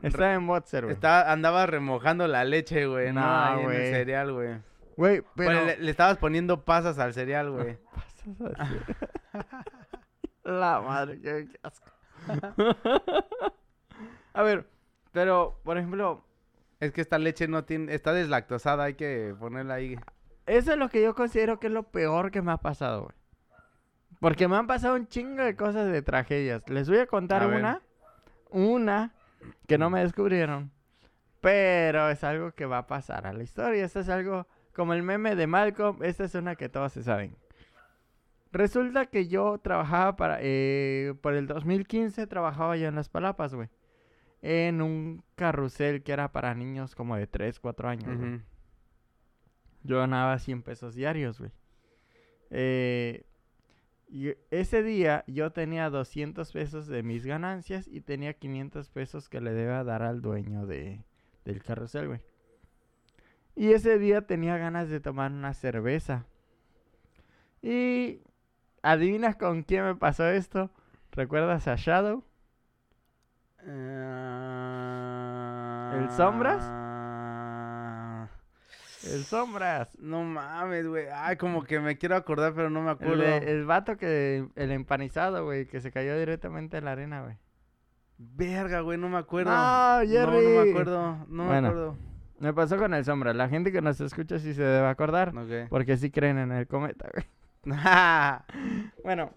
[0.03, 0.95] Estaba en boxer, güey.
[0.95, 3.13] Estaba, andabas remojando la leche, güey.
[3.13, 3.77] No, No, ahí en güey.
[3.77, 4.59] el cereal, güey.
[4.97, 5.65] Güey, pero...
[5.65, 7.79] Le, le estabas poniendo pasas al cereal, güey.
[7.95, 8.77] Pasas así.
[10.45, 11.91] La madre, qué asco.
[14.33, 14.67] A ver,
[15.13, 16.25] pero, por ejemplo,
[16.81, 17.95] Es que esta leche no tiene...
[17.95, 19.99] Está deslactosada, hay que ponerla ahí.
[20.47, 23.15] eso es lo que yo considero que es lo peor que me ha pasado, güey.
[24.21, 26.63] Porque me han pasado un chingo de cosas de tragedias.
[26.69, 27.81] Les voy a contar A una,
[28.51, 29.15] una
[29.67, 30.71] que no me descubrieron.
[31.41, 33.85] Pero es algo que va a pasar a la historia.
[33.85, 36.03] Esto es algo como el meme de Malcolm.
[36.03, 37.35] Esta es una que todos se saben.
[38.53, 40.39] Resulta que yo trabajaba para...
[40.41, 43.69] eh, por el 2015 trabajaba yo en Las Palapas, güey.
[44.43, 48.43] En un carrusel que era para niños como de 3, 4 años.
[49.83, 51.53] Yo ganaba 100 pesos diarios, güey.
[52.51, 53.25] Eh,
[54.11, 59.41] y ese día yo tenía 200 pesos de mis ganancias y tenía 500 pesos que
[59.41, 61.05] le debía dar al dueño de,
[61.45, 62.21] del carrusel, güey.
[63.55, 66.27] Y ese día tenía ganas de tomar una cerveza.
[67.63, 68.21] Y
[68.83, 70.73] ¿adivinas con quién me pasó esto?
[71.13, 72.25] ¿Recuerdas a Shadow?
[75.95, 76.80] ¿El Sombras?
[79.05, 79.97] El Sombras.
[79.99, 81.07] No mames, güey.
[81.15, 83.23] Ay, como que me quiero acordar, pero no me El, acuerdo.
[83.23, 84.47] de- el vato que...
[84.57, 85.67] El empanizado, güey.
[85.67, 87.37] Que se cayó directamente en la arena, güey.
[88.19, 89.51] Verga, güey, no me acuerdo.
[89.51, 90.47] No, No, no Jerry.
[90.47, 91.17] me acuerdo.
[91.29, 91.63] No Bueno.
[91.63, 91.97] me acuerdo.
[92.39, 93.33] Me pasó con el sombra.
[93.35, 95.33] La gente que nos escucha sí se debe acordar.
[95.71, 97.25] Porque sí creen en el cometa, güey.
[99.05, 99.31] Bueno,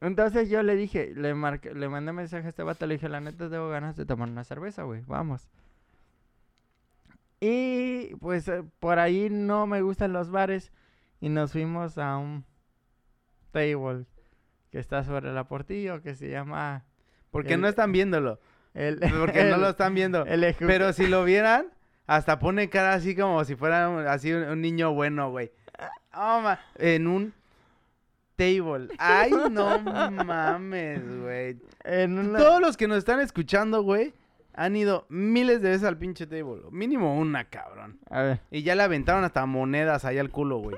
[0.00, 3.20] entonces yo le dije, le marqué, le mandé mensaje a este vato, le dije, la
[3.20, 5.48] neta tengo ganas de tomar una cerveza, güey, vamos.
[7.40, 10.72] Y pues eh, por ahí no me gustan los bares
[11.20, 12.44] y nos fuimos a un
[13.52, 14.04] table
[14.70, 16.84] que está sobre la portillo que se llama
[17.30, 18.38] Porque El- no están viéndolo.
[18.74, 20.24] el Porque no lo están viendo.
[20.58, 21.66] Pero si lo vieran,
[22.06, 25.50] hasta pone cara así como si fuera así un, un niño bueno, güey.
[26.14, 27.32] Oh, ma- en un
[28.36, 28.88] table.
[28.98, 29.78] Ay, no
[30.24, 31.58] mames, güey.
[32.06, 34.12] una- Todos los que nos están escuchando, güey,
[34.54, 36.62] han ido miles de veces al pinche table.
[36.70, 37.98] Mínimo una, cabrón.
[38.10, 40.76] A ver, Y ya le aventaron hasta monedas ahí al culo, güey.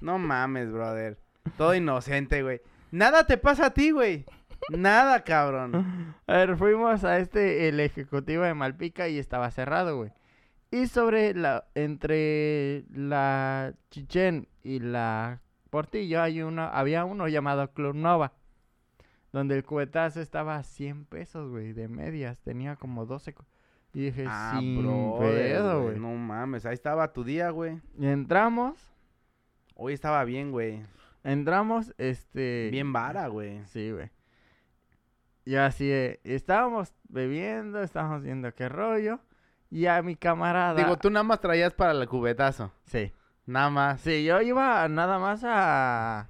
[0.00, 1.18] No mames, brother.
[1.56, 2.60] Todo inocente, güey.
[2.90, 4.24] Nada te pasa a ti, güey.
[4.70, 6.14] Nada, cabrón.
[6.26, 10.12] A ver, fuimos a este, el ejecutivo de Malpica y estaba cerrado, güey.
[10.70, 17.94] Y sobre la, entre la Chichen y la Portillo hay uno, había uno llamado Club
[17.94, 18.32] Nova.
[19.34, 22.38] Donde el cubetazo estaba a 100 pesos, güey, de medias.
[22.38, 23.34] Tenía como 12.
[23.34, 23.42] cu-
[23.92, 25.82] Y dije, Ah, sin pedo, güey.
[25.96, 25.98] güey.
[25.98, 27.80] No mames, ahí estaba tu día, güey.
[27.98, 28.78] Y entramos,
[29.74, 30.84] Hoy estaba bien, güey.
[31.24, 32.68] entramos, este...
[32.70, 33.64] Bien vara, güey.
[33.66, 34.08] Sí, güey.
[35.44, 39.18] Y así, eh, estábamos bebiendo, estábamos viendo qué rollo.
[39.68, 40.74] Y a mi camarada...
[40.80, 42.70] Digo, tú nada más traías para el cubetazo.
[42.84, 43.12] Sí.
[43.46, 44.00] Nada más.
[44.00, 46.28] Sí, yo iba nada más a,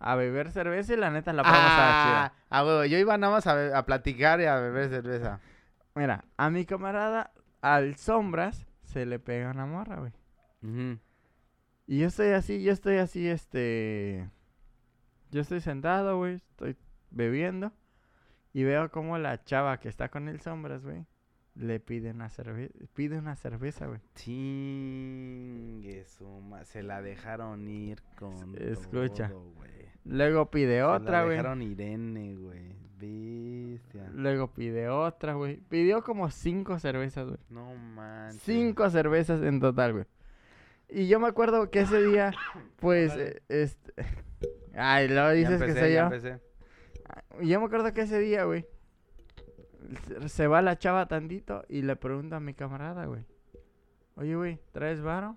[0.00, 3.46] a beber cerveza y la neta la probamos Ah, ah, güey, yo iba nada más
[3.46, 5.40] a, a platicar y a beber cerveza.
[5.94, 10.12] Mira, a mi camarada, al sombras, se le pega una morra, güey.
[10.62, 10.98] Ujú.
[11.86, 14.30] Y yo estoy así, yo estoy así, este...
[15.30, 16.76] Yo estoy sentado, güey, estoy
[17.10, 17.72] bebiendo.
[18.52, 21.04] Y veo como la chava que está con el sombras, güey,
[21.58, 24.00] le pide una cerveza, pide una cerveza, güey.
[24.14, 29.28] Chingue su ma- Se la dejaron ir con Escucha.
[29.28, 29.68] todo, güey.
[30.04, 31.36] Luego pide Se otra, la güey.
[31.36, 32.76] dejaron Irene, güey.
[32.98, 34.08] Bestia.
[34.12, 35.58] Luego pide otra, güey.
[35.68, 37.38] Pidió como cinco cervezas, güey.
[37.50, 38.42] No manches.
[38.42, 40.04] Cinco cervezas en total, güey.
[40.88, 42.32] Y yo me acuerdo que ese día,
[42.80, 43.92] pues, eh, este...
[44.74, 46.00] Ay, Ya dices empecé, que soy yo.
[46.04, 46.40] empecé.
[47.42, 48.66] Yo me acuerdo que ese día, güey,
[50.26, 53.24] se- va la chava tantito y le pregunta a mi camarada, güey.
[54.16, 55.36] Oye, güey, ¿traes varo?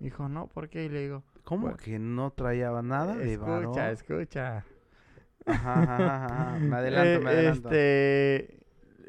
[0.00, 0.84] Dijo, no, ¿por qué?
[0.84, 1.76] Y le digo, ¿Cómo Bueno.
[1.78, 4.64] que no traía nada de escucha, escucha.
[5.46, 6.58] Ajá, ajá, ajá, ajá.
[6.58, 7.68] Me adelanto, me Eh, adelanto.
[7.70, 8.60] Este,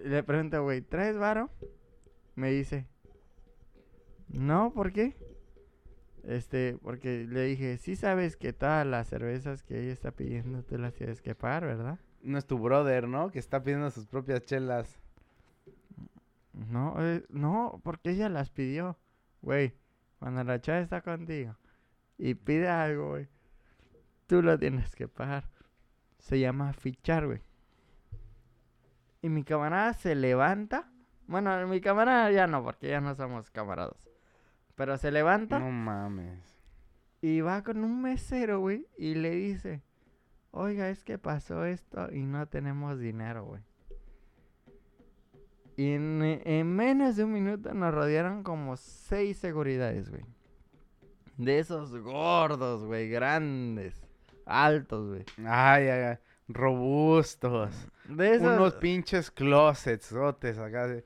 [0.05, 1.49] le pregunto, güey, ¿traes varo?
[2.35, 2.87] Me dice,
[4.29, 5.17] no, ¿por qué?
[6.23, 10.77] Este, porque le dije, sí sabes que todas las cervezas que ella está pidiendo tú
[10.77, 11.99] las tienes que pagar, ¿verdad?
[12.21, 13.31] No es tu brother, ¿no?
[13.31, 14.99] Que está pidiendo sus propias chelas.
[16.53, 18.97] No, eh, no, porque ella las pidió.
[19.41, 19.73] Güey,
[20.19, 21.55] cuando la chava está contigo
[22.17, 23.29] y pide algo, güey,
[24.27, 25.49] tú lo tienes que pagar.
[26.17, 27.41] Se llama fichar, güey.
[29.21, 30.91] Y mi camarada se levanta.
[31.27, 34.09] Bueno, mi camarada ya no, porque ya no somos camaradas.
[34.75, 36.41] Pero se levanta No mames.
[37.21, 39.81] y va con un mesero, güey, y le dice,
[40.51, 43.61] oiga, es que pasó esto y no tenemos dinero, güey.
[45.77, 50.23] Y en, en menos de un minuto nos rodearon como seis seguridades, güey.
[51.37, 54.01] De esos gordos, güey, grandes,
[54.45, 55.23] altos, güey.
[55.47, 56.17] Ay, ay, ay,
[56.49, 57.71] robustos.
[58.09, 58.57] De esos...
[58.57, 60.87] Unos pinches closets, acá.
[60.87, 61.05] de-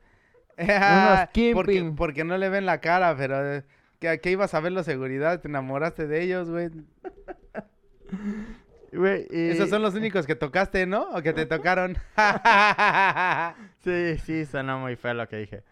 [1.54, 3.64] porque, porque no le ven la cara, pero eh,
[4.00, 6.72] que, que ibas a ver la seguridad, te enamoraste de ellos, güey.
[8.96, 11.10] güey, y- Esos son los únicos que tocaste, ¿no?
[11.12, 11.98] O que te tocaron.
[13.84, 15.64] Sí, sí, sonó muy feo lo que dije.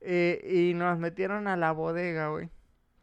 [0.00, 2.48] Y, y nos metieron a la bodega, güey.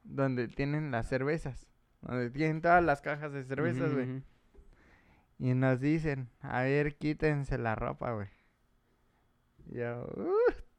[0.03, 1.67] Donde tienen las cervezas.
[2.01, 4.23] Donde tienen todas las cajas de cervezas, güey.
[5.37, 8.27] Y nos dicen, a ver, quítense la ropa, güey.
[9.67, 10.07] Yo,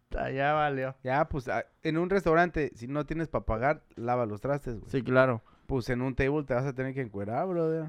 [0.08, 0.94] "Uta, ya valió.
[1.04, 1.46] Ya, pues
[1.82, 4.90] en un restaurante, si no tienes para pagar, lava los trastes, güey.
[4.90, 5.42] Sí, claro.
[5.66, 7.86] Pues en un table te vas a tener que encuerar, brother.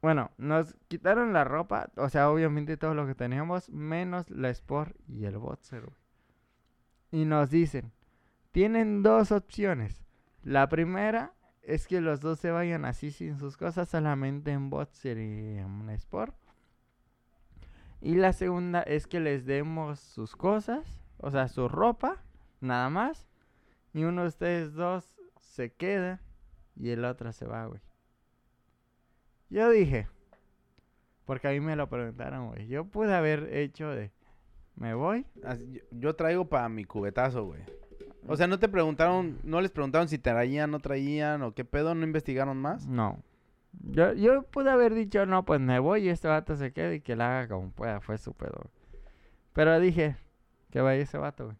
[0.00, 4.96] Bueno, nos quitaron la ropa, o sea, obviamente todo lo que teníamos, menos la Sport
[5.08, 5.90] y el Boxer.
[7.10, 7.92] Y nos dicen,
[8.52, 10.04] tienen dos opciones.
[10.42, 15.18] La primera es que los dos se vayan así sin sus cosas, solamente en Boxer
[15.18, 16.36] y en Sport.
[18.00, 22.22] Y la segunda es que les demos sus cosas, o sea, su ropa,
[22.60, 23.26] nada más.
[23.92, 26.20] Y uno de ustedes dos se queda
[26.76, 27.80] y el otro se va, güey.
[29.50, 30.06] Yo dije,
[31.24, 32.66] porque a mí me lo preguntaron, güey.
[32.68, 34.10] Yo pude haber hecho de,
[34.76, 35.26] me voy.
[35.44, 37.60] Así, yo, traigo para mi cubetazo, güey.
[38.26, 41.94] O sea, no te preguntaron, no les preguntaron si traían, no traían o qué pedo,
[41.94, 42.86] no investigaron más.
[42.86, 43.22] No.
[43.90, 47.00] Yo, yo pude haber dicho, no, pues me voy y este vato se queda y
[47.00, 48.00] que la haga como pueda.
[48.00, 48.70] Fue su pedo.
[49.54, 50.16] Pero dije,
[50.70, 51.56] que vaya ese vato, güey.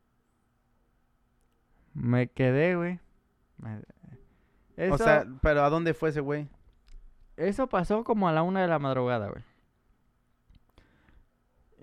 [1.95, 3.01] Me quedé, güey.
[3.59, 3.83] Me-
[4.77, 6.49] Eso, O sea, pero ¿a dónde fue ese güey?
[7.39, 9.43] Eso pasó como a la una de la madrugada, güey.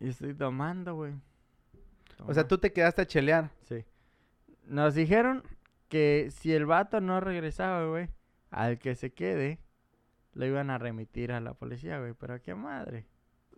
[0.02, 1.14] Y estoy tomando, güey.
[2.26, 3.52] O sea, tú te quedaste a chelear.
[3.64, 3.86] Sí.
[4.66, 5.44] Nos dijeron
[5.90, 8.10] que si el vato no regresaba, güey,
[8.52, 9.60] al que se quede,
[10.34, 12.14] lo iban a remitir a la policía, güey.
[12.14, 13.08] Pero qué madre.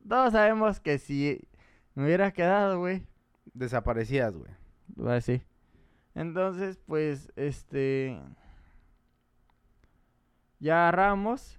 [0.07, 1.47] Todos sabemos que si
[1.95, 3.03] me hubiera quedado, güey,
[3.53, 4.51] Desaparecías, güey.
[4.95, 5.41] pues sí.
[6.13, 8.19] Entonces, pues, este...
[10.59, 11.56] Ya agarramos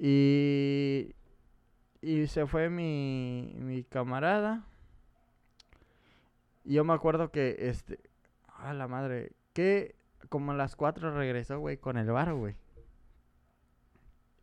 [0.00, 1.14] y...
[2.02, 4.64] Y se fue mi, mi camarada.
[6.64, 8.00] Y yo me acuerdo que, este...
[8.46, 9.94] A la madre, que
[10.28, 12.56] como a las 4 regresó, güey, con el bar, güey.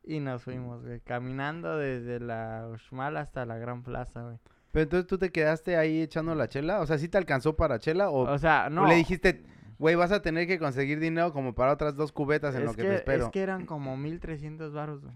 [0.03, 4.37] Y nos fuimos, güey, caminando desde la Uxmal hasta la Gran Plaza, güey.
[4.71, 6.81] Pero entonces tú te quedaste ahí echando la chela.
[6.81, 8.09] O sea, ¿sí te alcanzó para chela?
[8.09, 8.87] ¿O, O sea, o no.
[8.87, 9.43] le dijiste,
[9.79, 12.73] güey, vas a tener que conseguir dinero como para otras dos cubetas en es lo
[12.73, 13.25] que, que, te espero?
[13.25, 15.15] Es que eran como 1300 baros, güey.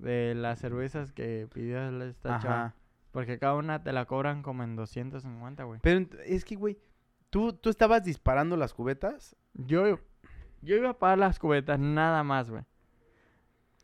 [0.00, 2.64] De las cervezas que pidió esta chava.
[2.64, 2.74] Ajá.
[3.12, 5.80] Porque cada una te la cobran como en 250, güey.
[5.82, 6.78] Pero es que, güey,
[7.28, 9.36] ¿tú, ¿tú estabas disparando las cubetas?
[9.54, 9.98] Yo,
[10.62, 12.64] yo iba a pagar las cubetas, nada más, güey.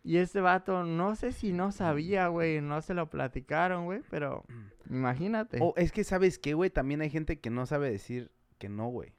[0.05, 4.45] Y ese vato, no sé si no sabía, güey, no se lo platicaron, güey, pero
[4.89, 5.59] imagínate.
[5.61, 6.71] O es que, ¿sabes qué, güey?
[6.71, 9.16] También hay gente que no sabe decir que no, güey.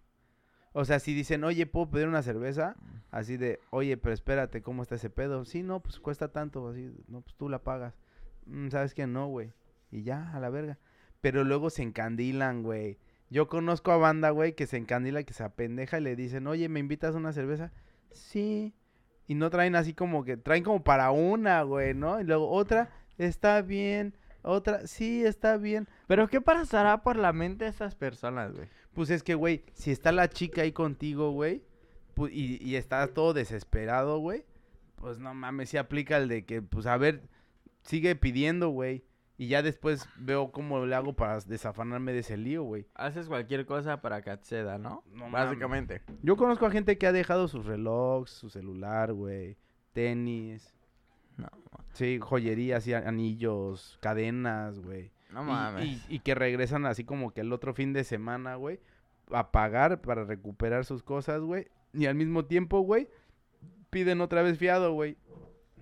[0.80, 2.76] O sea, si dicen, oye, ¿puedo pedir una cerveza?
[3.10, 5.44] Así de, oye, pero espérate, ¿cómo está ese pedo?
[5.44, 7.96] Sí, no, pues cuesta tanto, así, no, pues tú la pagas.
[8.46, 9.08] "Mm, ¿Sabes qué?
[9.08, 9.54] No, güey.
[9.90, 10.78] Y ya, a la verga.
[11.20, 13.00] Pero luego se encandilan, güey.
[13.32, 16.70] Yo conozco a banda, güey, que se encandila, que se apendeja y le dicen, oye,
[16.70, 17.72] ¿me invitas a una cerveza?
[18.12, 18.76] Sí.
[19.26, 22.22] Y no traen así como que, traen como para una, güey, ¿no?
[22.22, 24.14] Y luego otra, está bien.
[24.44, 25.88] Otra, sí, está bien.
[26.06, 28.70] Pero ¿qué pasará por la mente de esas personas, güey?
[28.98, 31.62] Pues es que, güey, si está la chica ahí contigo, güey,
[32.16, 34.44] pu- y, y estás todo desesperado, güey,
[34.96, 37.22] pues no mames, si aplica el de que, pues a ver,
[37.84, 39.04] sigue pidiendo, güey.
[39.38, 42.88] Y ya después veo cómo le hago para desafanarme de ese lío, güey.
[42.96, 45.04] Haces cualquier cosa para que acceda, ¿no?
[45.14, 45.50] No mames.
[45.50, 46.02] Básicamente.
[46.24, 49.56] Yo conozco a gente que ha dejado sus relojes, su celular, güey,
[49.94, 50.74] tenis,
[51.38, 51.50] No.
[51.94, 55.12] sí, joyería, así, anillos, cadenas, güey.
[55.32, 55.86] No y- mames.
[55.86, 58.80] Y, y que regresan así como que el otro fin de semana, güey,
[59.32, 61.68] a pagar para recuperar sus cosas, güey.
[61.94, 63.10] Y al mismo tiempo, güey,
[63.90, 65.18] piden otra vez fiado, güey.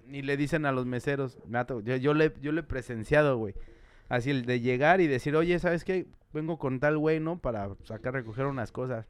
[0.07, 3.55] Y le dicen a los meseros, Nato, yo, yo, le, yo le he presenciado, güey.
[4.07, 6.05] Así el de llegar y decir, oye, ¿sabes qué?
[6.31, 7.39] Vengo con tal güey, ¿no?
[7.39, 9.07] Para sacar, recoger unas cosas.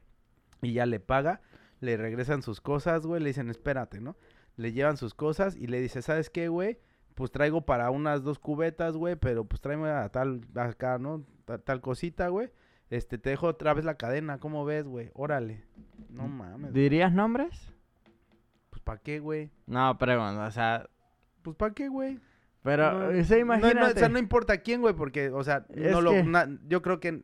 [0.62, 1.42] Y ya le paga,
[1.80, 4.16] le regresan sus cosas, güey, le dicen, espérate, ¿no?
[4.56, 6.78] Le llevan sus cosas y le dice, ¿sabes qué, güey?
[7.16, 11.24] Pues traigo para unas dos cubetas, güey, pero pues tráeme a tal, acá, ¿no?
[11.46, 12.50] Ta- tal cosita, güey.
[12.90, 15.10] Este, te dejo otra vez la cadena, ¿cómo ves, güey?
[15.14, 15.64] Órale.
[16.10, 16.72] No mames.
[16.72, 17.72] ¿Dirías nombres?
[18.70, 19.50] Pues, ¿para qué, güey?
[19.66, 20.88] No, pregunto, o sea,
[21.42, 22.20] Pues, ¿para qué, güey?
[22.62, 23.92] pero, No, o sea, no, no, imagínate.
[23.94, 27.00] o sea, no importa quién, güey, porque, o sea, Es no lo, na- yo creo
[27.00, 27.22] que,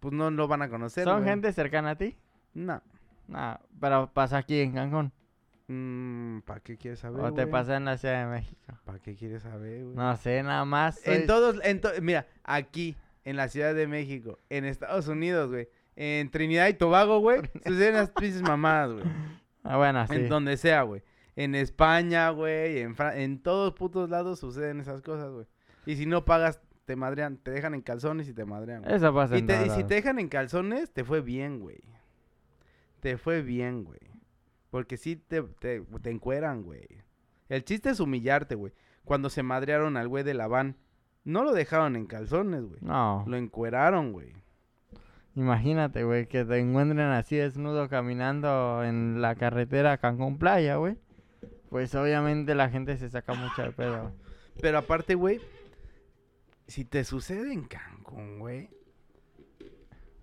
[0.00, 1.30] pues, no lo van a conocer, ¿Son güey.
[1.30, 2.16] gente cercana a ti?
[2.54, 2.82] No.
[3.26, 5.12] No, pero pasa aquí en Cancún.
[6.44, 7.52] ¿Para qué quieres saber, o te güey?
[7.52, 8.60] pasa en la Ciudad de México.
[8.84, 9.94] ¿Para qué quieres saber, güey?
[9.96, 11.06] No sé, nada más.
[11.06, 15.68] En todos, en to- mira, aquí, en la Ciudad de México, en Estados Unidos, güey,
[15.96, 19.04] en Trinidad y Tobago, güey, suceden las pinches mamadas, güey.
[19.62, 20.14] Ah, bueno, sí.
[20.14, 21.02] En donde sea, güey.
[21.36, 25.46] En España, güey, en, Fra- en todos putos lados suceden esas cosas, güey.
[25.86, 28.94] Y si no pagas, te madrean, te dejan en calzones y te madrean, güey.
[28.94, 31.78] Eso pasa Y, en te- y si te dejan en calzones, te fue bien, güey.
[33.00, 34.00] Te fue bien, güey.
[34.70, 36.86] Porque sí te, te, te encueran, güey.
[37.48, 38.72] El chiste es humillarte, güey.
[39.04, 40.76] Cuando se madrearon al güey de la van,
[41.24, 42.78] no lo dejaron en calzones, güey.
[42.80, 44.32] No, Lo encueraron, güey.
[45.34, 50.96] imagínate, güey, que te encuentren así desnudo caminando en la carretera Cancún Playa, güey.
[51.68, 54.02] Pues obviamente la gente se saca mucho de pedo.
[54.02, 54.14] güey.
[54.60, 55.40] Pero aparte, güey,
[56.66, 58.70] si te sucede en Cancún, güey,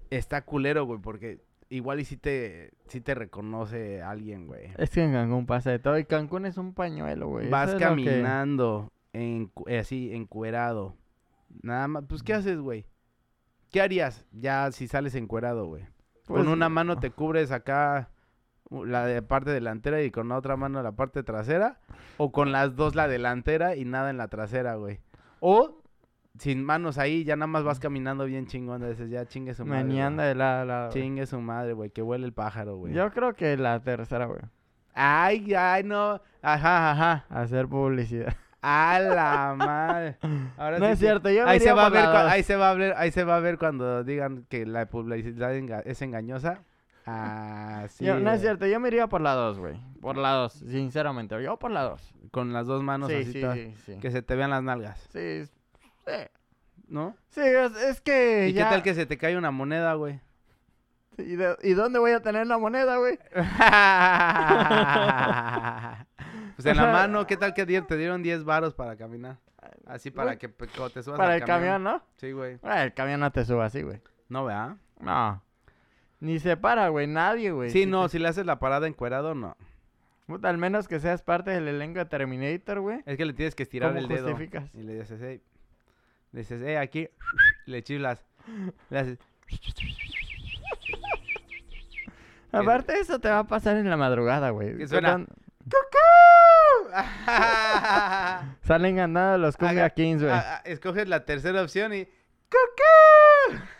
[0.09, 4.71] está culero, güey, porque igual y si te, si te reconoce alguien, güey.
[4.77, 5.97] Es que en Cancún pasa de todo.
[5.97, 7.49] Y Cancún es un pañuelo, güey.
[7.49, 10.95] Vas Eso caminando en, eh, así, encuerado.
[11.61, 12.85] Nada más, pues, ¿qué haces, güey?
[13.71, 15.83] ¿Qué harías ya si sales encuerado, güey?
[16.25, 18.09] Pues, con una mano te cubres acá
[18.69, 21.79] la de parte delantera y con la otra mano la parte trasera.
[22.17, 24.99] O con las dos la delantera y nada en la trasera, güey.
[25.39, 25.81] O
[26.39, 28.87] sin manos ahí, ya nada más vas caminando bien chingón.
[28.87, 29.83] Dices, ya chingue su madre.
[30.27, 30.89] de lado a lado.
[30.91, 31.01] güey.
[31.01, 32.93] Chingue su madre, güey, que huele el pájaro, güey.
[32.93, 34.41] Yo creo que la tercera, güey.
[34.93, 36.21] Ay, ay, no.
[36.41, 37.25] Ajá, ajá.
[37.29, 38.35] Hacer publicidad.
[38.61, 40.17] A la madre.
[40.57, 42.73] Ahora no sí es cierto, yo Ahí se, va a ver ahí se va a
[42.73, 46.61] ver, ahí se va a ver cuando digan que la publicidad enga- es engañosa.
[47.05, 48.03] Ah, sí.
[48.05, 49.79] Yo- no es cierto, yo me iría por la 2, güey.
[50.01, 51.41] Por la 2, sinceramente.
[51.41, 52.13] Yo por la 2.
[52.31, 53.97] Con las dos manos Sí, así sí, todas, sí, sí.
[53.99, 55.51] que se te vean las nalgas, Sí, sí.
[56.87, 57.15] ¿No?
[57.29, 58.65] Sí, es, es que ¿Y ya...
[58.65, 60.19] qué tal que se te cae una moneda, güey?
[61.17, 63.17] ¿Y, de- y dónde voy a tener la moneda, güey?
[66.55, 69.37] pues en la mano, ¿qué tal que te dieron 10 varos para caminar?
[69.85, 72.01] Así para Güey, que te subas Para al el camión, ¿no?
[72.17, 72.59] Sí, güey.
[72.61, 74.01] Ah, el camión no te sube así, güey.
[74.29, 74.75] No, ¿verdad?
[74.99, 75.41] No.
[76.19, 77.07] Ni se para, güey.
[77.07, 77.69] Nadie, güey.
[77.69, 79.55] Sí, Si no, te- si le haces la parada encuerado, no.
[80.25, 83.01] Puta, al menos que seas parte del elenco de Terminator, güey.
[83.05, 84.29] Es que le tienes que estirar ¿Cómo el dedo.
[84.29, 84.73] justificas?
[84.75, 85.41] Y le dices, hey.
[86.37, 87.09] Le dices, hey, aquí.
[87.65, 88.23] Le chiflas.
[88.91, 89.17] Le haces.
[92.51, 94.77] Aparte, eso te va a pasar en la madrugada, güey.
[94.77, 95.25] Que suena,
[98.61, 100.35] Salen ganando los Cumbia Haga- Kings, güey.
[100.65, 102.07] Escoges la tercera opción y.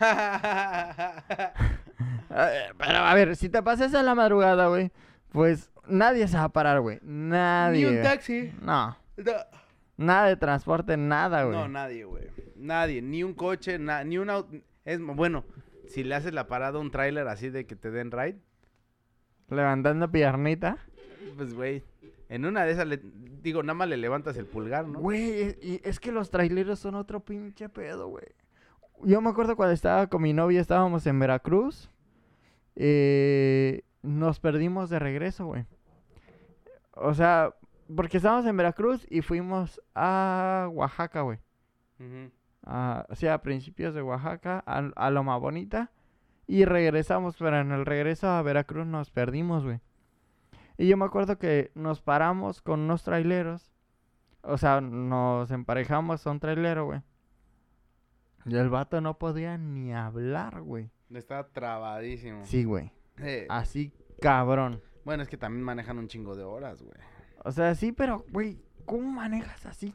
[2.44, 4.90] ver, Pero a ver, si te pasas en la madrugada, güey,
[5.30, 6.98] pues nadie se va a parar, güey.
[7.02, 7.88] Nadie.
[7.88, 8.52] Ni un taxi.
[8.60, 8.96] No.
[9.16, 9.32] No,
[9.98, 11.56] Nada de transporte, nada, güey.
[11.58, 12.28] No, nadie, güey.
[12.56, 13.02] Nadie.
[13.02, 14.56] Ni un coche, na- ni un auto.
[14.86, 15.44] Es bueno,
[15.88, 18.38] si le haces la parada a un tráiler así de que te den ride,
[19.50, 20.78] Levantando piernita.
[21.36, 21.82] pues, güey.
[22.28, 23.00] En una de esas, le-
[23.42, 24.98] digo, nada más le levantas el pulgar, ¿no?
[25.00, 28.26] Güey, es- y es que los traileros son otro pinche pedo, güey.
[29.02, 31.90] Yo me acuerdo cuando estaba con mi novia, estábamos en Veracruz.
[32.80, 35.64] eh, nos perdimos de regreso, güey.
[36.92, 37.52] O sea,
[37.94, 41.38] porque estábamos en Veracruz y fuimos a Oaxaca, güey.
[42.64, 45.90] A, o sea, a principios de Oaxaca, a, a Loma Bonita,
[46.46, 49.80] y regresamos, pero en el regreso a Veracruz nos perdimos, güey.
[50.76, 53.72] Y yo me acuerdo que nos paramos con unos traileros,
[54.42, 57.02] o sea, nos emparejamos a un trailero, güey.
[58.46, 60.90] Y el vato no podía ni hablar, güey.
[61.12, 62.44] Está trabadísimo.
[62.44, 62.92] Sí, güey.
[63.18, 64.80] Eh, Así, cabrón.
[65.04, 66.96] Bueno, es que también manejan un chingo de horas, güey.
[67.44, 69.94] O sea, sí, pero, güey, ¿cómo manejas así?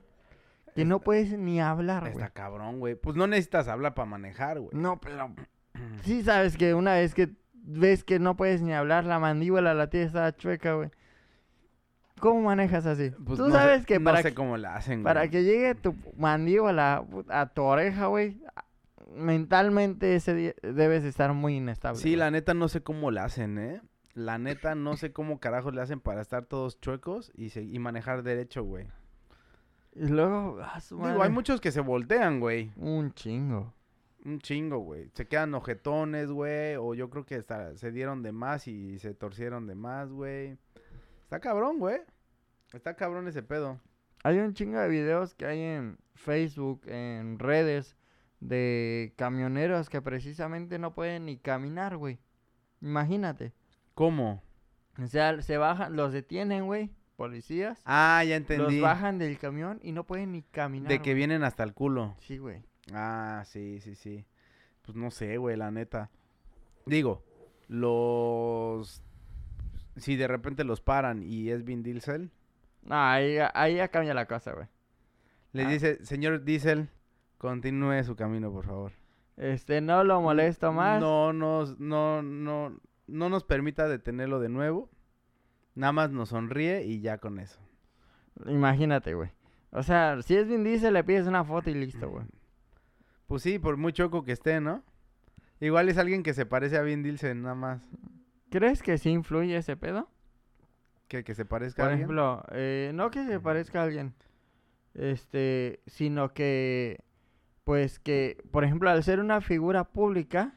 [0.76, 2.14] Que no puedes ni hablar, güey.
[2.14, 2.96] Está cabrón, güey.
[2.96, 4.72] Pues no necesitas hablar para manejar, güey.
[4.74, 5.32] No, pero
[6.04, 9.90] sí sabes que una vez que ves que no puedes ni hablar, la mandíbula la
[9.90, 10.90] tienes toda chueca, güey.
[12.20, 13.12] ¿Cómo manejas así?
[13.26, 15.44] Pues Tú no sé- sabes que no para, sé que, cómo la hacen, para que
[15.44, 18.42] llegue tu mandíbula a tu oreja, güey,
[19.16, 22.00] mentalmente ese día debes estar muy inestable.
[22.00, 22.16] Sí, güey.
[22.18, 23.82] la neta no sé cómo la hacen, ¿eh?
[24.14, 27.80] La neta no sé cómo carajos le hacen para estar todos chuecos y, se- y
[27.80, 28.88] manejar derecho, güey.
[29.96, 32.72] Y luego, ah, Digo, hay muchos que se voltean, güey.
[32.78, 33.74] Un chingo.
[34.26, 35.10] Un chingo, güey.
[35.14, 36.76] Se quedan ojetones, güey.
[36.78, 40.58] O yo creo que hasta se dieron de más y se torcieron de más, güey.
[41.24, 41.98] Está cabrón, güey.
[42.74, 43.80] Está cabrón ese pedo.
[44.24, 47.98] Hay un chingo de videos que hay en Facebook, en redes,
[48.40, 52.20] de camioneros que precisamente no pueden ni caminar, güey.
[52.82, 53.54] Imagínate.
[53.94, 54.42] ¿Cómo?
[55.02, 57.82] O sea, se bajan, los detienen, güey, policías.
[57.86, 58.76] Ah, ya entendí.
[58.80, 60.90] Los bajan del camión y no pueden ni caminar.
[60.90, 61.16] De que güey.
[61.16, 62.16] vienen hasta el culo.
[62.20, 62.64] Sí, güey.
[62.94, 64.26] Ah, sí, sí, sí.
[64.84, 66.10] Pues no sé, güey, la neta.
[66.86, 67.24] Digo,
[67.68, 69.02] los...
[69.96, 72.32] Si de repente los paran y es Vin Diesel,
[72.84, 74.68] No, ahí, ahí ya cambia la cosa, güey.
[75.54, 75.70] le Ah.
[75.70, 76.90] dice, señor Diesel,
[77.38, 78.92] continúe su camino, por favor.
[79.38, 81.00] Este, no lo molesto más.
[81.00, 82.76] No nos, no, no,
[83.08, 84.90] no nos permita detenerlo de nuevo.
[85.76, 87.60] Nada más nos sonríe y ya con eso.
[88.46, 89.30] Imagínate, güey.
[89.72, 92.26] O sea, si es Vin Diesel, le pides una foto y listo, güey.
[93.26, 94.84] Pues sí, por muy choco que esté, ¿no?
[95.60, 97.82] Igual es alguien que se parece a Vin Diesel, nada más.
[98.52, 100.08] ¿Crees que sí influye ese pedo?
[101.08, 102.04] Que, que se parezca Por a alguien.
[102.04, 104.14] ejemplo, eh, no que se parezca a alguien,
[104.94, 107.00] este, sino que,
[107.64, 110.54] pues que, por ejemplo, al ser una figura pública,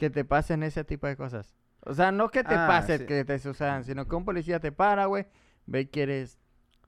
[0.00, 1.54] que te pasen ese tipo de cosas.
[1.84, 3.06] O sea, no que te Ah, pase sí.
[3.06, 5.26] que te sucedan, sino que un policía te para, güey,
[5.66, 6.38] ve que eres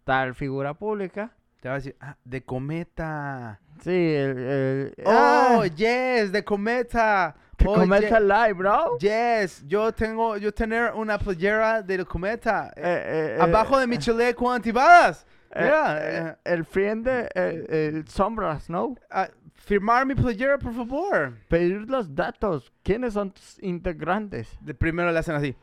[0.04, 1.30] tal figura pública.
[1.60, 3.60] Te va a decir, ah, de cometa.
[3.82, 4.38] Sí, el...
[4.38, 5.66] el Oh, ¡Ah!
[5.66, 7.36] yes, de cometa.
[7.56, 8.98] Te Oh, cometa live, bro.
[8.98, 12.72] Yes, yo tengo, yo tener una playera de cometa.
[12.74, 15.24] eh, Eh, eh, abajo eh, de mi chaleco antibalas.
[15.54, 18.94] Mira, eh, eh, el friend, el, el sombras, ¿no?
[19.10, 21.34] ah, firmar mi playera, por favor.
[21.48, 22.72] Pedir los datos.
[22.82, 24.48] ¿Quiénes son tus integrantes?
[24.60, 25.54] De primero le hacen así.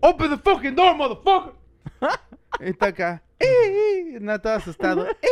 [0.00, 1.52] Open the fucking door, motherfucker.
[2.60, 3.22] está acá.
[3.38, 3.46] "Eh,
[4.14, 5.06] eh", No, todo asustado.
[5.22, 5.26] "Eh,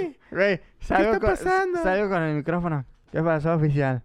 [0.00, 0.18] eh".
[0.30, 1.82] Güey, salgo, está con, pasando?
[1.82, 2.84] salgo con el micrófono.
[3.10, 4.02] ¿Qué pasó, oficial?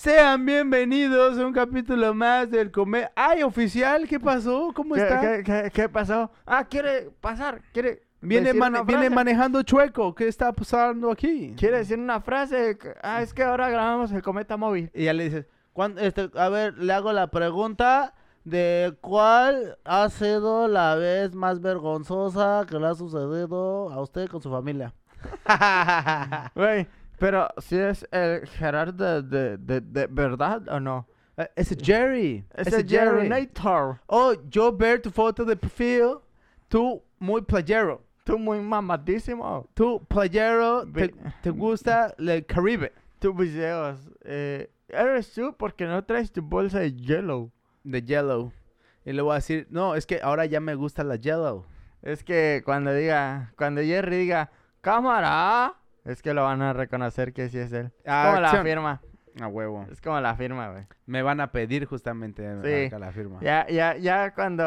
[0.00, 3.10] Sean bienvenidos a un capítulo más del comer.
[3.16, 4.06] ¡Ay, oficial!
[4.06, 4.70] ¿Qué pasó?
[4.74, 5.20] ¿Cómo ¿Qué, está?
[5.22, 6.30] qué- qué- qué pasó?
[6.44, 10.14] Ah, quiere pasar, quiere Viene, mane- viene manejando chueco.
[10.14, 11.54] ¿Qué está pasando aquí?
[11.58, 12.76] Quiere decir una frase.
[13.02, 14.90] Ah, es que ahora grabamos el cometa móvil.
[14.92, 18.12] Y ya le dices, "¿Cuán- este, a ver, le hago la pregunta
[18.44, 24.42] de cuál ha sido la vez más vergonzosa que le ha sucedido a usted con
[24.42, 24.92] su familia.
[26.54, 26.86] Güey,
[27.18, 31.06] pero si es el Gerardo de, de, de verdad o no.
[31.36, 32.44] Eh, Ese Jerry.
[32.54, 34.00] Ese Jerry Nator.
[34.06, 36.18] Oh, yo ver tu foto de perfil.
[36.68, 38.02] Tú muy playero.
[38.24, 39.68] Tú muy mamadísimo.
[39.74, 42.92] Tú playero, te, te gusta el Caribe.
[43.18, 44.00] Tus videos.
[44.24, 47.50] Eh, eres tú porque no traes tu bolsa de yellow.
[47.84, 48.52] De Yellow.
[49.04, 51.64] Y le voy a decir, no, es que ahora ya me gusta la Yellow.
[52.02, 54.50] Es que cuando diga, cuando Jerry diga,
[54.80, 55.74] cámara,
[56.06, 57.86] es que lo van a reconocer que sí es él.
[57.98, 59.00] Es Ah, como la firma.
[59.38, 59.86] A huevo.
[59.92, 60.86] Es como la firma, güey.
[61.04, 62.86] Me van a pedir justamente Sí.
[62.86, 63.38] acá la firma.
[63.42, 64.64] Ya, ya, ya cuando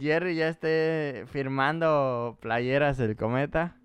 [0.00, 3.76] Jerry ya esté firmando playeras del cometa,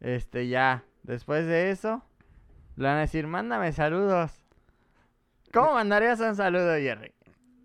[0.00, 2.04] este ya, después de eso,
[2.76, 4.44] le van a decir, mándame saludos.
[5.50, 7.14] ¿Cómo mandarías un saludo, Jerry?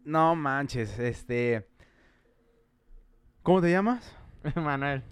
[0.05, 1.67] No manches, este...
[3.43, 4.15] ¿Cómo te llamas?
[4.55, 5.03] Manuel.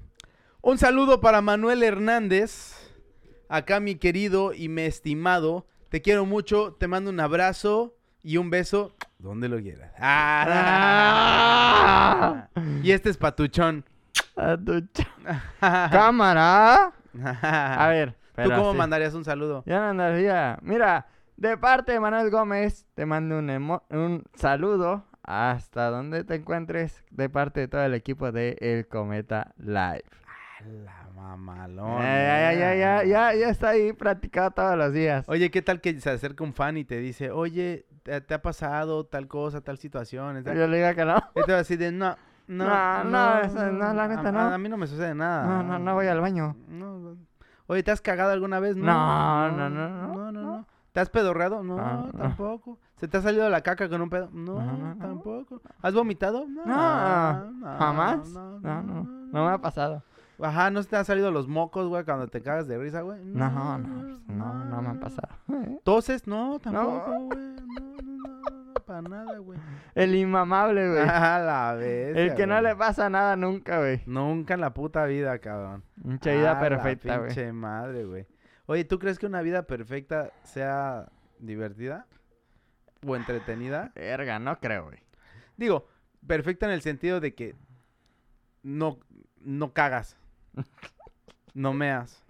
[0.61, 2.86] Un saludo para Manuel Hernández.
[3.49, 5.65] Acá mi querido y mi estimado.
[5.89, 9.91] Te quiero mucho, te mando un abrazo y un beso donde lo quieras.
[11.17, 12.47] Ah.
[12.83, 13.85] Y este es Patuchón.
[14.35, 15.07] A tu ch-
[15.59, 16.91] Cámara.
[17.41, 18.77] A ver, ¿Tú cómo sí.
[18.77, 19.63] mandarías un saludo?
[19.65, 20.59] Ya no andaría.
[20.61, 26.35] Mira, de parte de Manuel Gómez, te mando un, emo- un saludo hasta donde te
[26.35, 30.03] encuentres de parte de todo el equipo de El Cometa Live.
[31.17, 31.99] La mamalona.
[32.03, 35.25] ya, ya, ya, ya, ya está ahí practicado todos los días.
[35.27, 39.03] Oye, ¿qué tal que se acerca un fan y te dice, oye, te, ha pasado
[39.07, 40.43] tal cosa, tal situación?
[40.43, 41.17] tal-?" Yo le digo que no.
[41.35, 42.15] Y te va a decir de, no,
[42.45, 44.39] no, No, no, la neta, a, no.
[44.41, 45.45] A, mí no me sucede nada.
[45.47, 46.55] No, no, no voy al baño.
[47.65, 48.75] Oye, ¿te has cagado alguna vez?
[48.77, 50.67] No, no, no, no, no.
[50.91, 51.63] ¿Te has pedorreado?
[51.63, 52.19] No, Ah, no.
[52.19, 52.79] tampoco.
[52.95, 54.29] ¿Se te ha salido la caca con un pedo?
[54.31, 54.97] No, no.
[54.97, 55.61] tampoco.
[55.81, 56.45] ¿Has vomitado?
[56.47, 58.29] No, No, jamás.
[58.29, 60.03] No, No, no, no me ha pasado.
[60.39, 63.23] Ajá, ¿no se te han salido los mocos, güey, cuando te cagas de risa, güey?
[63.25, 65.29] No, no, pues, no, no me ha pasado.
[65.83, 66.27] ¿Toses?
[66.27, 67.39] No, tampoco, güey.
[67.39, 68.73] No, no, no, no.
[68.85, 69.59] para nada, güey.
[69.95, 71.01] El inmamable, güey.
[71.09, 72.15] A la vez.
[72.15, 74.01] el que no le pasa nada nunca, güey.
[74.05, 75.83] Nunca en la puta vida, cabrón.
[75.95, 77.29] Mucha vida perfecta, güey.
[77.29, 78.27] Pinche madre, güey.
[78.67, 81.09] Oye, ¿tú crees que una vida perfecta sea
[81.39, 82.05] divertida?
[83.05, 83.91] ¿O entretenida?
[83.95, 84.99] Verga, no creo, güey.
[85.55, 85.87] Digo,
[86.27, 87.55] perfecta en el sentido de que
[88.61, 88.99] no,
[89.39, 90.17] no cagas.
[91.53, 92.23] No meas.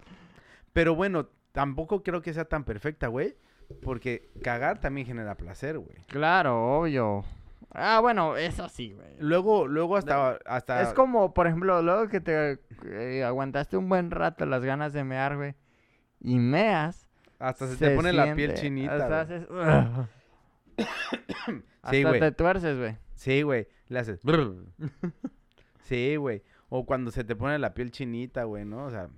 [0.73, 3.35] Pero bueno, tampoco creo que sea tan perfecta, güey.
[3.81, 5.97] Porque cagar también genera placer, güey.
[6.07, 7.25] Claro, obvio.
[7.71, 9.09] Ah, bueno, eso sí, güey.
[9.19, 10.81] Luego, luego hasta, hasta...
[10.81, 15.03] Es como, por ejemplo, luego que te eh, aguantaste un buen rato las ganas de
[15.03, 15.55] mear, güey.
[16.21, 17.07] Y meas.
[17.39, 19.47] Hasta se, te pone la piel chinita, hasta haces-.
[21.89, 22.19] Sí, Hasta güey.
[22.19, 22.97] te tuerces, güey.
[23.15, 23.67] Sí, güey.
[23.87, 24.19] Le haces...
[25.83, 26.43] sí, güey.
[26.69, 28.85] O cuando se te pone la piel chinita, güey, ¿no?
[28.85, 29.09] O sea,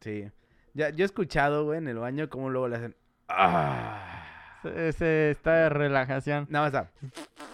[0.00, 0.30] sí.
[0.74, 2.96] Ya, yo he escuchado, güey, en el baño cómo luego le hacen...
[3.28, 4.24] "Ah".
[4.64, 6.46] Ese está de relajación.
[6.50, 7.08] Nada más está...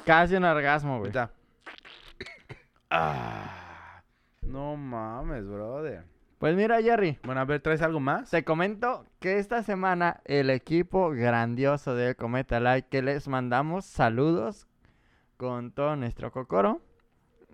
[0.06, 1.08] Casi un orgasmo, güey.
[1.08, 1.30] está.
[2.90, 4.02] Ah.
[4.42, 6.04] No mames, brother.
[6.38, 7.18] Pues mira, Jerry.
[7.24, 8.30] Bueno, a ver, ¿traes algo más?
[8.30, 14.66] Te comento que esta semana el equipo grandioso de Cometa Light, que les mandamos saludos
[15.36, 16.82] con todo nuestro cocoro,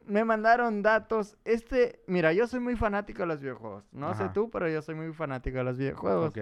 [0.06, 1.36] me mandaron datos.
[1.44, 3.84] Este, mira, yo soy muy fanático de los videojuegos.
[3.92, 6.30] No sé tú, pero yo soy muy fanático de los videojuegos.
[6.30, 6.38] Ok.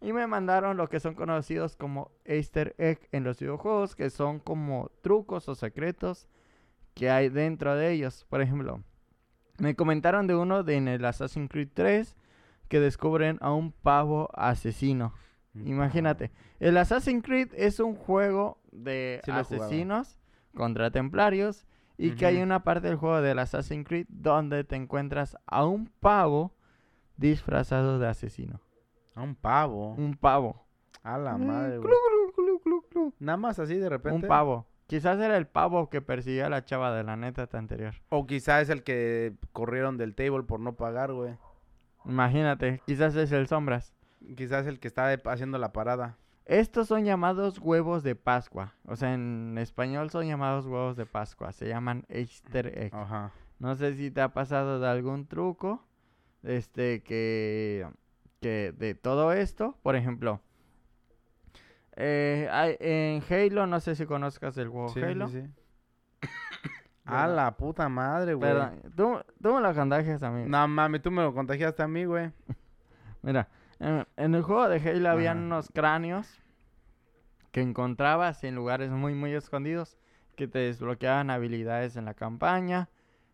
[0.00, 4.40] Y me mandaron lo que son conocidos como Easter egg en los videojuegos, que son
[4.40, 6.28] como trucos o secretos
[6.94, 8.26] que hay dentro de ellos.
[8.28, 8.82] Por ejemplo,
[9.58, 12.16] me comentaron de uno de en el Assassin's Creed 3
[12.68, 15.14] que descubren a un pavo asesino.
[15.54, 20.18] Imagínate, el Assassin's Creed es un juego de Sí asesinos
[20.54, 21.66] contra templarios
[21.98, 25.86] y que hay una parte del juego del Assassin's Creed donde te encuentras a un
[26.00, 26.54] pavo
[27.16, 28.60] disfrazado de asesino.
[29.14, 29.94] A un pavo.
[29.94, 30.64] Un pavo.
[31.02, 31.92] A la Mm, madre, güey.
[33.18, 34.16] Nada más así de repente.
[34.16, 34.66] Un pavo.
[34.86, 37.94] Quizás era el pavo que persiguió a la chava de la neta anterior.
[38.10, 41.36] O quizá es el que corrieron del table por no pagar, güey.
[42.04, 43.94] Imagínate, quizás es el sombras.
[44.36, 46.18] Quizás el que está haciendo la parada.
[46.44, 48.74] Estos son llamados huevos de Pascua.
[48.86, 51.52] O sea, en español son llamados huevos de Pascua.
[51.52, 52.94] Se llaman Easter egg.
[52.94, 53.32] Ajá.
[53.58, 55.84] No sé si te ha pasado de algún truco.
[56.42, 57.86] Este que.
[58.40, 59.78] Que de todo esto.
[59.82, 60.40] Por ejemplo.
[61.94, 65.28] eh, hay- en Halo, no sé si conozcas el juego Sí, Halo.
[65.28, 65.48] sí, sí.
[67.04, 68.50] A la puta madre, güey.
[68.50, 70.44] Perdón, tú, tú me lo contagias a mí.
[70.46, 72.30] No mames, tú me lo contagiaste a mí, güey.
[73.22, 73.48] Mira,
[73.82, 75.46] en, en el juego de Halo habían Ajá.
[75.46, 76.40] unos cráneos
[77.50, 79.98] que encontrabas en lugares muy, muy escondidos
[80.36, 82.88] que te desbloqueaban habilidades en la campaña.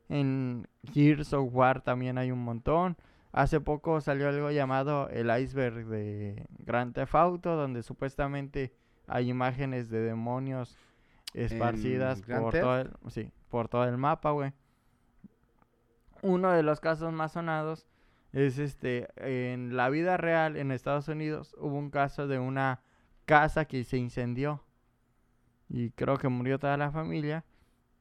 [0.08, 2.96] En Gears of War también hay un montón.
[3.30, 8.72] Hace poco salió algo llamado el iceberg de Grand Theft Auto, donde supuestamente
[9.06, 10.76] hay imágenes de demonios
[11.34, 12.64] esparcidas por Theft?
[12.64, 14.52] todo el, sí, por todo el mapa, güey.
[16.22, 17.86] Uno de los casos más sonados
[18.32, 22.80] es este, en la vida real en Estados Unidos hubo un caso de una
[23.24, 24.64] casa que se incendió
[25.68, 27.44] y creo que murió toda la familia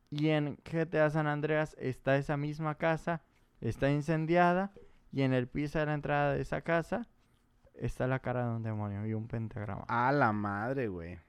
[0.10, 3.22] y en GTA San Andreas está esa misma casa,
[3.62, 4.72] está incendiada
[5.12, 7.08] y en el piso de la entrada de esa casa
[7.74, 9.86] está la cara de un demonio y un pentagrama.
[9.88, 11.20] A la madre, güey.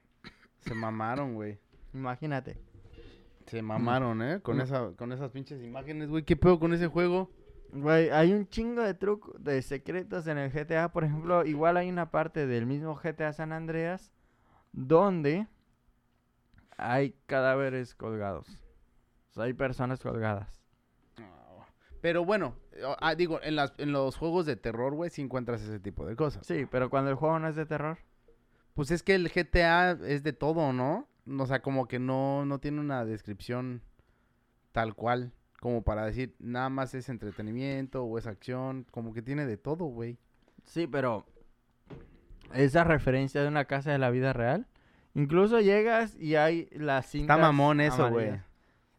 [0.59, 1.59] Se mamaron, güey.
[1.93, 2.57] Imagínate.
[3.47, 4.39] Se mamaron, ¿eh?
[4.41, 4.61] Con, Mm.
[4.61, 6.23] esa, con esas pinches imágenes, güey.
[6.23, 7.31] ¿Qué pedo con ese juego?
[7.71, 10.91] Güey, hay un chingo de trucos, de secretos en el GTA.
[10.91, 14.11] Por ejemplo, igual hay una parte del mismo GTA San Andreas
[14.71, 15.47] donde
[16.77, 18.47] hay cadáveres colgados.
[19.31, 20.59] O sea, hay personas colgadas.
[22.01, 22.55] Pero bueno,
[22.85, 26.05] o- ah, digo, en, las, en los juegos de terror, güey, sí encuentras ese tipo
[26.05, 26.47] de cosas.
[26.47, 27.97] Sí, pero cuando el juego no es de terror.
[28.73, 31.07] Pues es que el GTA es de todo, ¿no?
[31.37, 33.81] O sea, como que no, no tiene una descripción
[34.71, 35.33] tal cual.
[35.59, 38.85] Como para decir, nada más es entretenimiento o es acción.
[38.91, 40.17] Como que tiene de todo, güey.
[40.63, 41.25] Sí, pero
[42.53, 44.67] esa referencia de una casa de la vida real.
[45.13, 48.39] Incluso llegas y hay las cintas Está mamón eso, güey.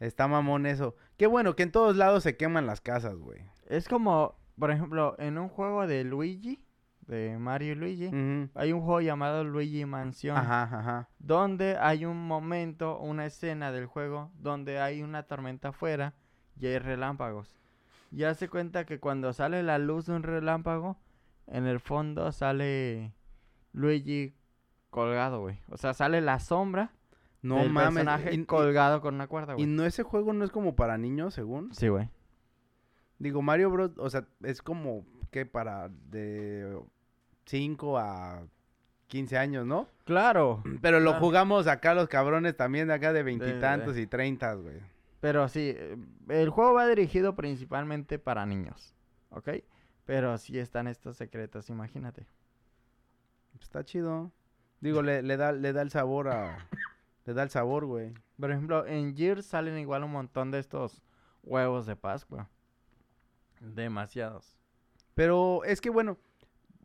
[0.01, 0.97] Está mamón eso.
[1.17, 3.41] Qué bueno que en todos lados se queman las casas, güey.
[3.67, 6.63] Es como, por ejemplo, en un juego de Luigi,
[7.07, 8.11] de Mario y Luigi,
[8.55, 10.37] hay un juego llamado Luigi Mansión.
[10.37, 11.09] Ajá, ajá.
[11.19, 16.15] donde hay un momento, una escena del juego donde hay una tormenta afuera
[16.61, 17.55] y hay relámpagos.
[18.13, 20.97] Y hace cuenta que cuando sale la luz de un relámpago,
[21.47, 23.13] en el fondo sale
[23.73, 24.35] Luigi
[24.91, 25.59] colgado, güey.
[25.69, 26.91] O sea, sale la sombra
[27.43, 27.89] No del mames.
[28.05, 29.67] personaje y- y- colgado con una cuerda, Y güey.
[29.67, 31.73] no ese juego no es como para niños, según.
[31.75, 32.09] Sí, güey.
[33.19, 36.77] Digo, Mario Bros, o sea, es como que para de
[37.45, 38.43] 5 a
[39.09, 39.87] 15 años, ¿no?
[40.05, 40.63] Claro.
[40.81, 44.81] Pero lo jugamos acá los cabrones también de acá de- veintitantos y treintas, güey.
[45.21, 45.97] Pero sí, eh,
[46.29, 48.95] el juego va dirigido principalmente para niños,
[49.31, 49.51] ¿ok?
[50.07, 52.27] Pero sí están estos secretos, imagínate.
[53.61, 54.33] Está chido.
[54.81, 56.67] Digo, le, le da, le da el sabor a...
[57.27, 58.15] Le da el sabor, güey.
[58.41, 61.03] Por ejemplo, en Gears salen igual un montón de estos
[61.43, 62.49] huevos de Pascua.
[63.61, 64.57] Demasiados.
[65.15, 66.17] Pero es que, bueno,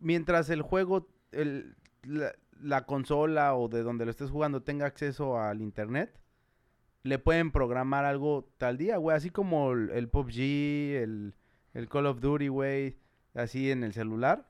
[0.02, 5.40] mientras el juego, el, la, la consola o de donde lo estés jugando tenga acceso
[5.40, 6.20] al internet,
[7.06, 9.16] le pueden programar algo tal día, güey.
[9.16, 10.40] Así como el, el PUBG,
[11.04, 11.34] el,
[11.74, 12.98] el Call of Duty, güey.
[13.34, 14.50] Así en el celular.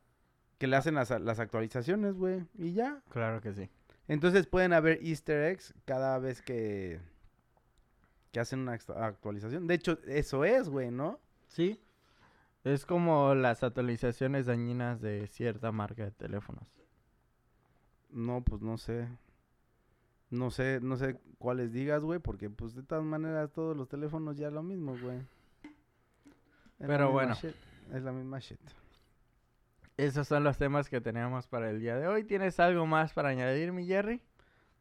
[0.57, 2.45] Que le hacen las, las actualizaciones, güey.
[2.57, 3.01] Y ya.
[3.09, 3.69] Claro que sí.
[4.07, 6.99] Entonces pueden haber easter eggs cada vez que,
[8.31, 9.67] que hacen una actu- actualización.
[9.67, 11.19] De hecho, eso es, güey, ¿no?
[11.47, 11.81] Sí.
[12.63, 16.67] Es como las actualizaciones dañinas de cierta marca de teléfonos.
[18.11, 19.07] No, pues no sé.
[20.29, 24.37] No sé, no sé cuáles digas, güey, porque pues de todas maneras todos los teléfonos
[24.37, 25.21] ya lo mismo, güey.
[26.77, 27.35] Pero bueno.
[27.35, 27.55] shit,
[27.93, 28.59] Es la misma shit.
[29.97, 32.25] Esos son los temas que tenemos para el día de hoy.
[32.25, 34.21] ¿Tienes algo más para añadir, mi Jerry?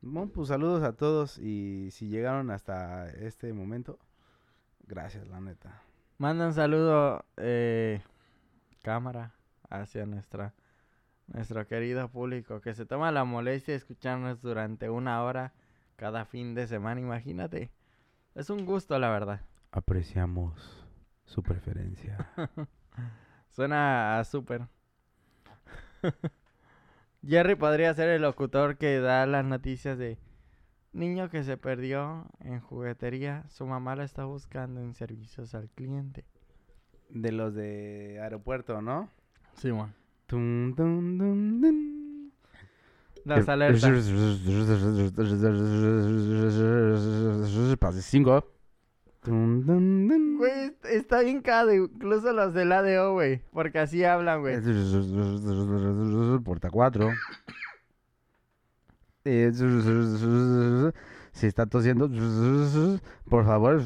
[0.01, 3.99] Bueno, pues saludos a todos y si llegaron hasta este momento,
[4.87, 5.81] gracias, la neta.
[6.19, 8.03] Manda un saludo, eh,
[8.83, 9.33] cámara,
[9.71, 10.53] hacia nuestra,
[11.27, 15.53] nuestro querido público que se toma la molestia de escucharnos durante una hora
[15.97, 17.01] cada fin de semana.
[17.01, 17.71] Imagínate.
[18.35, 19.41] Es un gusto, la verdad.
[19.71, 20.85] Apreciamos
[21.25, 22.31] su preferencia.
[23.49, 24.69] Suena a súper.
[27.27, 30.19] Jerry podría ser el locutor que da las noticias de
[30.93, 33.45] niño que se perdió en juguetería.
[33.49, 36.25] Su mamá la está buscando en servicios al cliente.
[37.09, 39.09] De los de aeropuerto, ¿no?
[39.55, 39.95] Simón.
[40.35, 42.31] Tum, tum, tum, tum.
[43.25, 44.11] Las alertas.
[47.79, 48.45] Pase cinco.
[49.23, 50.37] Tum, tum, tum.
[50.39, 53.43] Güey, est- está bien cada, incluso los del ADO, güey.
[53.53, 54.57] Porque así hablan, güey.
[56.43, 57.11] Puerta 4.
[61.33, 62.09] Si está tosiendo,
[63.31, 63.81] por favor,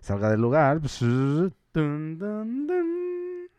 [0.00, 0.80] salga del lugar.
[0.82, 3.05] Tum, tum, tum.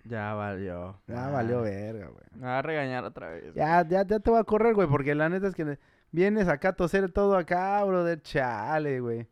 [0.08, 1.00] Ya valió.
[1.08, 2.26] Ya valió verga, güey.
[2.36, 3.44] Me va a regañar otra vez.
[3.44, 3.56] güey.
[3.56, 5.78] Ya, ya, ya te voy a correr, güey, porque la neta es que
[6.12, 9.28] vienes acá a toser todo acá, bro, de chale, güey.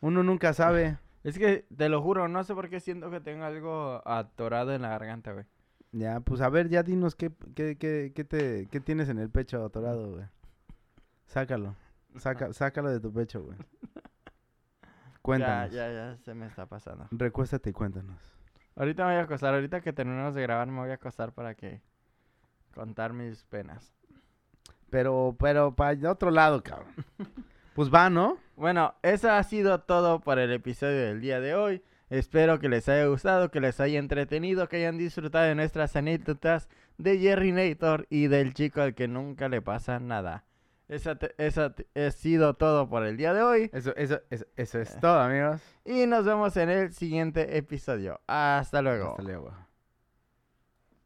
[0.00, 0.98] Uno nunca sabe.
[1.22, 4.82] Es que, te lo juro, no sé por qué siento que tengo algo atorado en
[4.82, 5.44] la garganta, güey.
[5.92, 9.30] Ya, pues a ver, ya dinos qué, qué, qué, qué, te, qué tienes en el
[9.30, 10.24] pecho atorado, güey.
[11.26, 11.76] Sácalo.
[12.16, 13.56] Saca, sácalo de tu pecho, güey.
[15.22, 15.70] Cuéntanos.
[15.70, 17.06] Ya, ya, ya se me está pasando.
[17.12, 18.18] Recuéstate y cuéntanos.
[18.76, 21.54] Ahorita me voy a acostar, ahorita que terminemos de grabar me voy a acostar para
[21.54, 21.80] que
[22.74, 23.92] contar mis penas.
[24.90, 26.92] Pero, pero, para otro lado, cabrón.
[27.74, 28.36] Pues va, ¿no?
[28.54, 31.82] Bueno, eso ha sido todo por el episodio del día de hoy.
[32.10, 36.68] Espero que les haya gustado, que les haya entretenido, que hayan disfrutado de nuestras anécdotas
[36.98, 40.44] de Jerry Nator y del chico al que nunca le pasa nada.
[40.92, 44.44] Eso, te- eso te- ha sido todo por el día de hoy Eso, eso, eso,
[44.56, 45.60] eso es todo, amigos.
[45.86, 48.20] y nos vemos en el siguiente episodio.
[48.26, 49.10] Hasta luego.
[49.12, 49.54] Hasta luego.